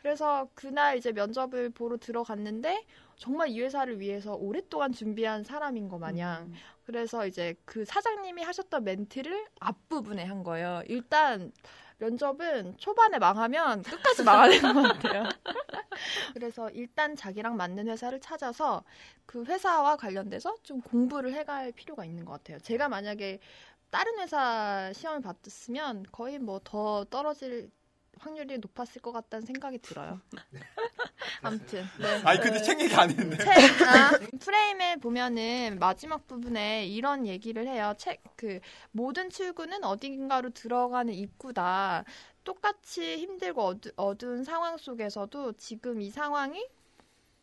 그래서 0.00 0.48
그날 0.54 0.96
이제 0.98 1.12
면접을 1.12 1.70
보러 1.70 1.96
들어갔는데 1.96 2.84
정말 3.16 3.48
이 3.48 3.60
회사를 3.60 4.00
위해서 4.00 4.34
오랫동안 4.34 4.92
준비한 4.92 5.42
사람인 5.42 5.88
거 5.88 5.98
마냥 5.98 6.44
음. 6.44 6.54
그래서 6.84 7.26
이제 7.26 7.54
그 7.64 7.84
사장님이 7.84 8.42
하셨던 8.42 8.84
멘트를 8.84 9.46
앞부분에 9.60 10.24
한 10.24 10.42
거예요. 10.44 10.82
일단 10.88 11.52
면접은 11.98 12.76
초반에 12.78 13.18
망하면 13.18 13.82
끝까지 13.82 14.22
망하는 14.22 14.60
것 14.60 14.82
같아요. 14.82 15.24
그래서 16.34 16.68
일단 16.70 17.16
자기랑 17.16 17.56
맞는 17.56 17.88
회사를 17.88 18.20
찾아서 18.20 18.84
그 19.24 19.44
회사와 19.44 19.96
관련돼서 19.96 20.54
좀 20.62 20.80
공부를 20.82 21.32
해갈 21.32 21.72
필요가 21.72 22.04
있는 22.04 22.24
것 22.24 22.32
같아요. 22.32 22.58
제가 22.58 22.88
만약에 22.88 23.40
다른 23.90 24.18
회사 24.18 24.92
시험을 24.92 25.22
봤으면 25.22 26.04
거의 26.12 26.38
뭐 26.38 26.60
더 26.64 27.04
떨어질 27.04 27.70
확률이 28.20 28.58
높았을 28.58 29.02
것 29.02 29.12
같다는 29.12 29.46
생각이 29.46 29.78
들어요. 29.78 30.20
아무튼 31.42 31.84
네. 32.00 32.22
아니 32.24 32.40
근데 32.40 32.62
책 32.62 32.80
얘기 32.80 32.94
안 32.94 33.10
했는데. 33.10 33.36
책, 33.38 33.82
아, 33.82 34.10
프레임에 34.40 34.96
보면은 34.96 35.78
마지막 35.78 36.26
부분에 36.26 36.86
이런 36.86 37.26
얘기를 37.26 37.66
해요. 37.66 37.94
책, 37.98 38.22
그, 38.36 38.60
모든 38.92 39.30
출구는 39.30 39.84
어딘가로 39.84 40.50
들어가는 40.50 41.12
입구다. 41.12 42.04
똑같이 42.44 43.18
힘들고 43.18 43.62
어두, 43.62 43.92
어두운 43.96 44.44
상황 44.44 44.76
속에서도 44.78 45.52
지금 45.54 46.00
이 46.00 46.10
상황이 46.10 46.64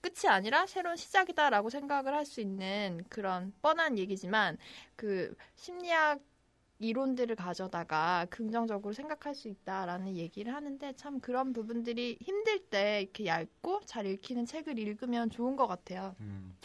끝이 0.01 0.29
아니라 0.29 0.65
새로운 0.67 0.95
시작이다라고 0.97 1.69
생각을 1.69 2.13
할 2.13 2.25
수 2.25 2.41
있는 2.41 3.03
그런 3.09 3.53
뻔한 3.62 3.97
얘기지만 3.97 4.57
그 4.95 5.33
심리학 5.55 6.19
이론들을 6.87 7.35
가져다가 7.37 8.27
긍정적으로 8.29 8.93
생각할 8.93 9.33
수 9.33 9.47
있다라는 9.47 10.17
얘기를 10.17 10.53
하는데 10.53 10.93
참 10.93 11.19
그런 11.21 11.53
부분들이 11.53 12.17
힘들 12.21 12.59
때 12.65 13.01
이렇게 13.01 13.25
얇고 13.25 13.81
잘 13.85 14.05
읽히는 14.05 14.45
책을 14.45 14.77
읽으면 14.77 15.29
좋은 15.29 15.55
것 15.55 15.65
같아요. 15.67 16.13
음, 16.19 16.55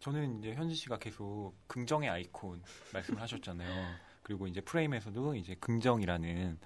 저는 0.00 0.38
이제 0.38 0.52
현진 0.54 0.76
씨가 0.76 0.98
계속 0.98 1.54
긍정의 1.66 2.10
아이콘 2.10 2.62
말씀을 2.92 3.20
하셨잖아요. 3.22 3.94
그리고 4.22 4.46
이제 4.46 4.60
프레임에서도 4.60 5.34
이제 5.36 5.54
긍정이라는 5.58 6.58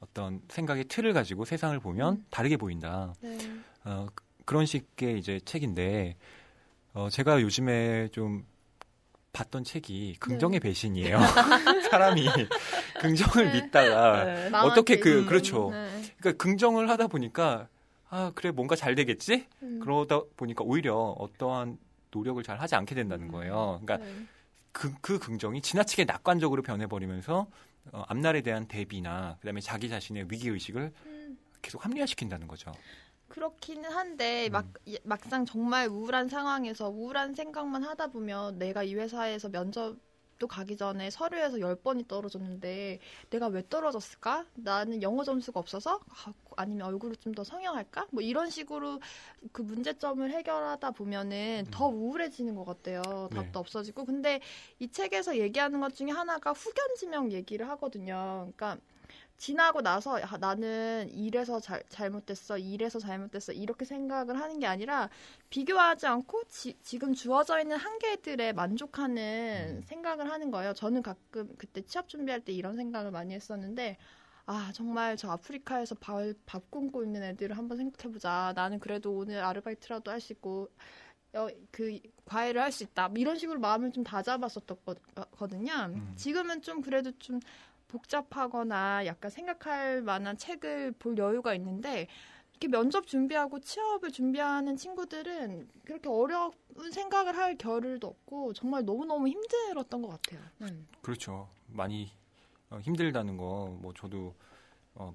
어떤 0.00 0.42
생각의 0.48 0.84
틀을 0.84 1.12
가지고 1.14 1.44
세상을 1.44 1.78
보면 1.80 2.14
음. 2.16 2.26
다르게 2.30 2.56
보인다. 2.56 3.14
네. 3.20 3.36
어, 3.84 4.06
그- 4.14 4.24
그런 4.44 4.64
식의 4.66 5.18
이제 5.18 5.40
책인데 5.40 6.16
어, 6.94 7.08
제가 7.10 7.40
요즘에 7.42 8.08
좀 8.08 8.46
봤던 9.32 9.64
책이 9.64 10.16
긍정의 10.20 10.60
배신이에요. 10.60 11.18
사람이 11.90 12.28
긍정을 13.00 13.52
네. 13.52 13.62
믿다가 13.62 14.24
네. 14.24 14.50
어떻게 14.54 14.98
그. 14.98 15.24
그렇죠. 15.26 15.70
네. 15.70 16.02
그러니까 16.18 16.42
긍정을 16.42 16.88
하다 16.88 17.08
보니까 17.08 17.68
아 18.10 18.32
그래 18.34 18.50
뭔가 18.50 18.74
잘 18.74 18.94
되겠지? 18.94 19.46
음. 19.62 19.80
그러다 19.80 20.20
보니까 20.36 20.64
오히려 20.64 20.96
어떠한 20.96 21.78
노력을 22.10 22.42
잘 22.42 22.60
하지 22.60 22.74
않게 22.74 22.94
된다는 22.94 23.28
거예요. 23.28 23.80
그러니까 23.82 23.98
네. 23.98 24.26
그, 24.72 24.92
그 25.00 25.18
긍정이 25.18 25.60
지나치게 25.60 26.04
낙관적으로 26.04 26.62
변해버리면서 26.62 27.46
어, 27.92 28.04
앞날에 28.08 28.42
대한 28.42 28.66
대비나 28.66 29.36
그다음에 29.40 29.60
자기 29.60 29.88
자신의 29.88 30.26
위기 30.28 30.48
의식을 30.48 30.92
음. 31.06 31.38
계속 31.62 31.84
합리화시킨다는 31.84 32.46
거죠. 32.46 32.72
그렇기는 33.28 33.90
한데 33.90 34.48
음. 34.48 34.52
막 34.52 34.72
막상 35.04 35.44
정말 35.44 35.88
우울한 35.88 36.28
상황에서 36.28 36.88
우울한 36.88 37.34
생각만 37.34 37.84
하다 37.84 38.08
보면 38.08 38.58
내가 38.58 38.82
이 38.82 38.94
회사에서 38.94 39.48
면접도 39.50 40.46
가기 40.48 40.76
전에 40.76 41.10
서류에서 41.10 41.60
열 41.60 41.76
번이 41.76 42.08
떨어졌는데 42.08 42.98
내가 43.30 43.48
왜 43.48 43.62
떨어졌을까? 43.68 44.46
나는 44.54 45.02
영어 45.02 45.24
점수가 45.24 45.60
없어서 45.60 46.00
아, 46.08 46.32
아니면 46.56 46.86
얼굴을 46.88 47.16
좀 47.16 47.34
더 47.34 47.44
성형할까? 47.44 48.08
뭐 48.12 48.22
이런 48.22 48.48
식으로 48.50 49.00
그 49.52 49.62
문제점을 49.62 50.28
해결하다 50.30 50.90
보면은 50.92 51.64
음. 51.66 51.70
더 51.70 51.86
우울해지는 51.86 52.54
것 52.54 52.64
같아요. 52.64 53.28
답도 53.34 53.52
네. 53.52 53.58
없어지고 53.58 54.04
근데 54.04 54.40
이 54.78 54.88
책에서 54.90 55.36
얘기하는 55.38 55.80
것 55.80 55.94
중에 55.94 56.10
하나가 56.10 56.52
후견지명 56.52 57.32
얘기를 57.32 57.68
하거든요. 57.70 58.50
그러니까 58.56 58.78
지나고 59.38 59.80
나서 59.82 60.20
야, 60.20 60.28
나는 60.40 61.08
이래서 61.12 61.60
잘, 61.60 61.82
잘못됐어, 61.88 62.58
이래서 62.58 62.98
잘못됐어 62.98 63.52
이렇게 63.52 63.84
생각을 63.84 64.38
하는 64.40 64.58
게 64.58 64.66
아니라 64.66 65.08
비교하지 65.48 66.06
않고 66.08 66.42
지, 66.48 66.74
금 66.98 67.14
주어져 67.14 67.60
있는 67.60 67.76
한계들에 67.76 68.52
만족하는 68.52 69.78
음. 69.78 69.82
생각을 69.86 70.30
하는 70.30 70.50
거예요. 70.50 70.74
저는 70.74 71.02
가끔 71.02 71.54
그때 71.56 71.82
취업 71.82 72.08
준비할 72.08 72.40
때 72.44 72.52
이런 72.52 72.76
생각을 72.76 73.12
많이 73.12 73.32
했었는데 73.34 73.96
아 74.46 74.72
정말 74.74 75.16
저 75.16 75.30
아프리카에서 75.30 75.94
밥, 75.96 76.20
밥 76.46 76.70
굶고 76.70 77.04
있는 77.04 77.22
애들을 77.22 77.56
한번 77.56 77.76
생각해보자. 77.78 78.52
나는 78.56 78.78
그래도 78.80 79.12
오늘 79.12 79.44
아르바이트라도 79.44 80.10
할 80.10 80.20
수 80.20 80.32
있고 80.32 80.68
어, 81.34 81.46
그 81.70 81.98
과외를 82.24 82.60
할 82.62 82.72
수 82.72 82.82
있다. 82.84 83.08
뭐 83.08 83.18
이런 83.18 83.36
식으로 83.38 83.60
마음을 83.60 83.92
좀 83.92 84.02
다잡았었거든요. 84.02 85.72
음. 85.94 86.12
지금은 86.16 86.62
좀 86.62 86.80
그래도 86.80 87.12
좀 87.18 87.38
복잡하거나 87.88 89.06
약간 89.06 89.30
생각할 89.30 90.02
만한 90.02 90.36
책을 90.36 90.92
볼 90.98 91.16
여유가 91.18 91.54
있는데 91.54 92.06
이렇게 92.52 92.68
면접 92.68 93.06
준비하고 93.06 93.60
취업을 93.60 94.10
준비하는 94.12 94.76
친구들은 94.76 95.68
그렇게 95.84 96.08
어려운 96.08 96.52
생각을 96.92 97.36
할 97.36 97.56
겨를도 97.56 98.06
없고 98.06 98.52
정말 98.52 98.84
너무너무 98.84 99.28
힘들었던 99.28 100.02
것 100.02 100.08
같아요. 100.08 100.40
음. 100.62 100.86
그렇죠. 101.02 101.48
많이 101.68 102.10
어, 102.70 102.78
힘들다는 102.80 103.36
거 103.36 103.76
뭐 103.80 103.92
저도 103.94 104.34
어, 104.94 105.12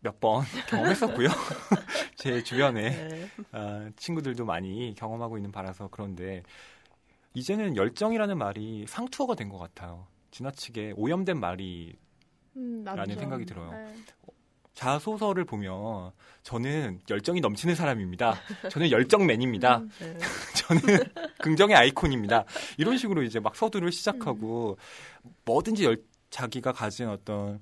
몇 0.00 0.18
번 0.20 0.42
경험했었고요. 0.68 1.28
제 2.16 2.42
주변에 2.42 2.90
네. 2.90 3.30
아, 3.52 3.90
친구들도 3.96 4.44
많이 4.44 4.94
경험하고 4.96 5.36
있는 5.38 5.52
바라서 5.52 5.88
그런데 5.90 6.42
이제는 7.34 7.76
열정이라는 7.76 8.38
말이 8.38 8.86
상투어가 8.88 9.34
된 9.34 9.48
것 9.50 9.58
같아요. 9.58 10.06
지나치게 10.36 10.92
오염된 10.96 11.40
말이 11.40 11.96
음, 12.56 12.82
라는. 12.84 13.16
생각이 13.16 13.46
들어요. 13.46 13.70
네. 13.70 13.94
자소서를 14.74 15.46
보면 15.46 16.12
저는 16.42 17.00
열정이 17.08 17.40
넘치는 17.40 17.74
사람입니다. 17.74 18.34
저는 18.70 18.90
열정맨입니다. 18.90 19.78
음. 19.78 19.90
네. 19.98 20.18
저는 20.56 21.04
긍정의 21.40 21.74
아이콘입니다. 21.74 22.44
이런 22.76 22.98
식으로 22.98 23.22
이제 23.22 23.40
막 23.40 23.56
서두를 23.56 23.90
시작하고 23.90 24.76
뭐든지 25.46 25.84
열, 25.84 26.02
자기가 26.28 26.72
가진 26.72 27.08
어떤 27.08 27.60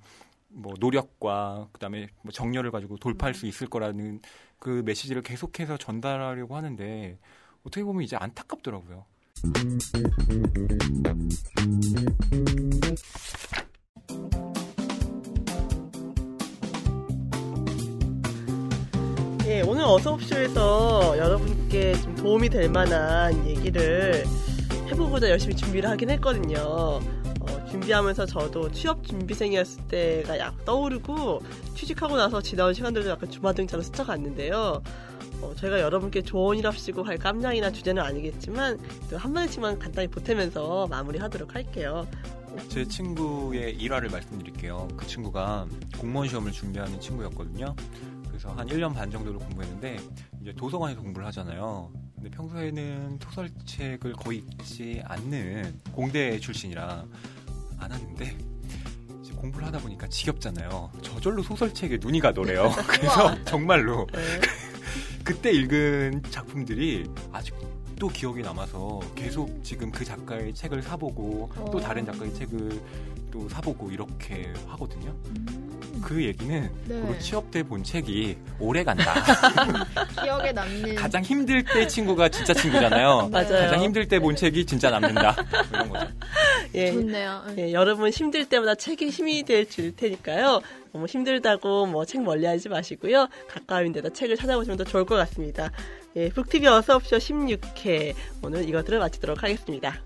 뭐 0.48 0.74
노력과 0.80 1.68
그다음에 1.72 2.08
뭐 2.22 2.32
정열을 2.32 2.72
가지고 2.72 2.96
돌파할 2.96 3.34
수 3.34 3.46
있을 3.46 3.68
거라는 3.68 4.20
그 4.58 4.82
메시지를 4.84 5.22
계속해서 5.22 5.76
전달하려고 5.76 6.56
하는데 6.56 7.18
어떻게 7.62 7.84
보면 7.84 8.02
이제 8.02 8.16
안타깝더라고요. 8.16 9.04
예, 19.46 19.60
오늘 19.62 19.84
어서옵쇼에서 19.84 21.18
여러분께 21.18 21.94
좀 22.00 22.14
도움이 22.16 22.48
될 22.48 22.70
만한 22.70 23.46
얘기를 23.46 24.24
해보고자 24.90 25.28
열심히 25.30 25.54
준비를 25.54 25.90
하긴 25.90 26.10
했거든요. 26.10 26.58
어, 26.58 27.64
준비하면서 27.70 28.26
저도 28.26 28.72
취업 28.72 29.04
준비생이었을 29.04 29.88
때가 29.88 30.38
약 30.38 30.64
떠오르고 30.64 31.42
취직하고 31.74 32.16
나서 32.16 32.40
지나온 32.40 32.72
시간들도 32.72 33.10
약간 33.10 33.30
주마등처럼 33.30 33.82
스쳐갔는데요. 33.82 34.82
어, 35.44 35.54
저희가 35.54 35.80
여러분께 35.80 36.22
조언이랍시고 36.22 37.02
할 37.02 37.18
깜냥이나 37.18 37.70
주제는 37.70 38.02
아니겠지만 38.02 38.78
또 39.10 39.18
한마디씩만 39.18 39.78
간단히 39.78 40.08
보태면서 40.08 40.86
마무리하도록 40.88 41.54
할게요. 41.54 42.06
제 42.68 42.84
친구의 42.84 43.74
일화를 43.76 44.08
말씀드릴게요. 44.10 44.88
그 44.96 45.06
친구가 45.06 45.66
공무원 45.98 46.28
시험을 46.28 46.52
준비하는 46.52 47.00
친구였거든요. 47.00 47.74
그래서 48.28 48.48
한 48.50 48.66
1년 48.66 48.94
반 48.94 49.10
정도를 49.10 49.38
공부했는데 49.38 49.98
이제 50.40 50.52
도서관에서 50.52 51.00
공부를 51.02 51.26
하잖아요. 51.28 51.92
근데 52.14 52.30
평소에는 52.30 53.18
소설책을 53.20 54.12
거의 54.14 54.38
읽지 54.38 55.02
않는 55.04 55.80
공대 55.92 56.38
출신이라 56.38 57.04
안 57.78 57.92
하는데 57.92 58.54
공부를 59.44 59.66
하다 59.66 59.78
보니까 59.78 60.06
지겹잖아요. 60.08 60.90
저절로 61.02 61.42
소설책에 61.42 61.98
눈이 62.00 62.20
가더래요. 62.20 62.72
그래서 62.88 63.44
정말로 63.44 64.06
네. 64.12 64.40
그때 65.22 65.50
읽은 65.50 66.22
작품들이 66.30 67.08
아직도 67.32 68.08
기억이 68.08 68.42
남아서 68.42 69.00
계속 69.14 69.62
지금 69.62 69.90
그 69.90 70.04
작가의 70.04 70.54
책을 70.54 70.82
사보고 70.82 71.50
또 71.54 71.78
어. 71.78 71.80
다른 71.80 72.04
작가의 72.04 72.34
책을 72.34 72.80
또 73.30 73.48
사보고 73.48 73.90
이렇게 73.90 74.52
하거든요. 74.68 75.10
음, 75.26 75.80
그 76.04 76.22
얘기는 76.22 76.70
네. 76.86 77.00
바로 77.00 77.18
취업 77.18 77.50
때본 77.50 77.82
책이 77.82 78.36
오래 78.58 78.84
간다. 78.84 79.14
기억에 80.22 80.52
남는 80.52 80.94
가장 80.96 81.22
힘들 81.22 81.64
때 81.64 81.86
친구가 81.86 82.28
진짜 82.28 82.52
친구잖아요. 82.54 83.28
맞아요. 83.32 83.48
가장 83.48 83.82
힘들 83.82 84.06
때 84.06 84.18
본 84.18 84.36
책이 84.36 84.66
진짜 84.66 84.90
남는다. 84.90 85.34
뭐 85.50 85.60
이런 85.72 85.88
거죠. 85.88 86.06
예, 86.74 86.92
좋네요. 86.92 87.44
예, 87.58 87.72
여러분 87.72 88.10
힘들 88.10 88.44
때마다 88.44 88.74
책이 88.74 89.08
힘이 89.08 89.42
될 89.44 89.64
줄 89.68 89.96
테니까요. 89.96 90.60
너무 90.92 91.06
힘들다고 91.06 91.86
뭐 91.86 92.04
책 92.04 92.22
멀리하지 92.22 92.68
마시고요. 92.68 93.28
가까운 93.48 93.92
데다 93.92 94.10
책을 94.10 94.36
찾아보시면 94.36 94.76
더 94.78 94.84
좋을 94.84 95.04
것 95.06 95.16
같습니다. 95.16 95.70
예, 96.16 96.28
북TV 96.28 96.66
어서옵쇼 96.68 97.16
16회 97.16 98.14
오늘 98.42 98.68
이것들을 98.68 98.98
마치도록 98.98 99.42
하겠습니다. 99.42 100.00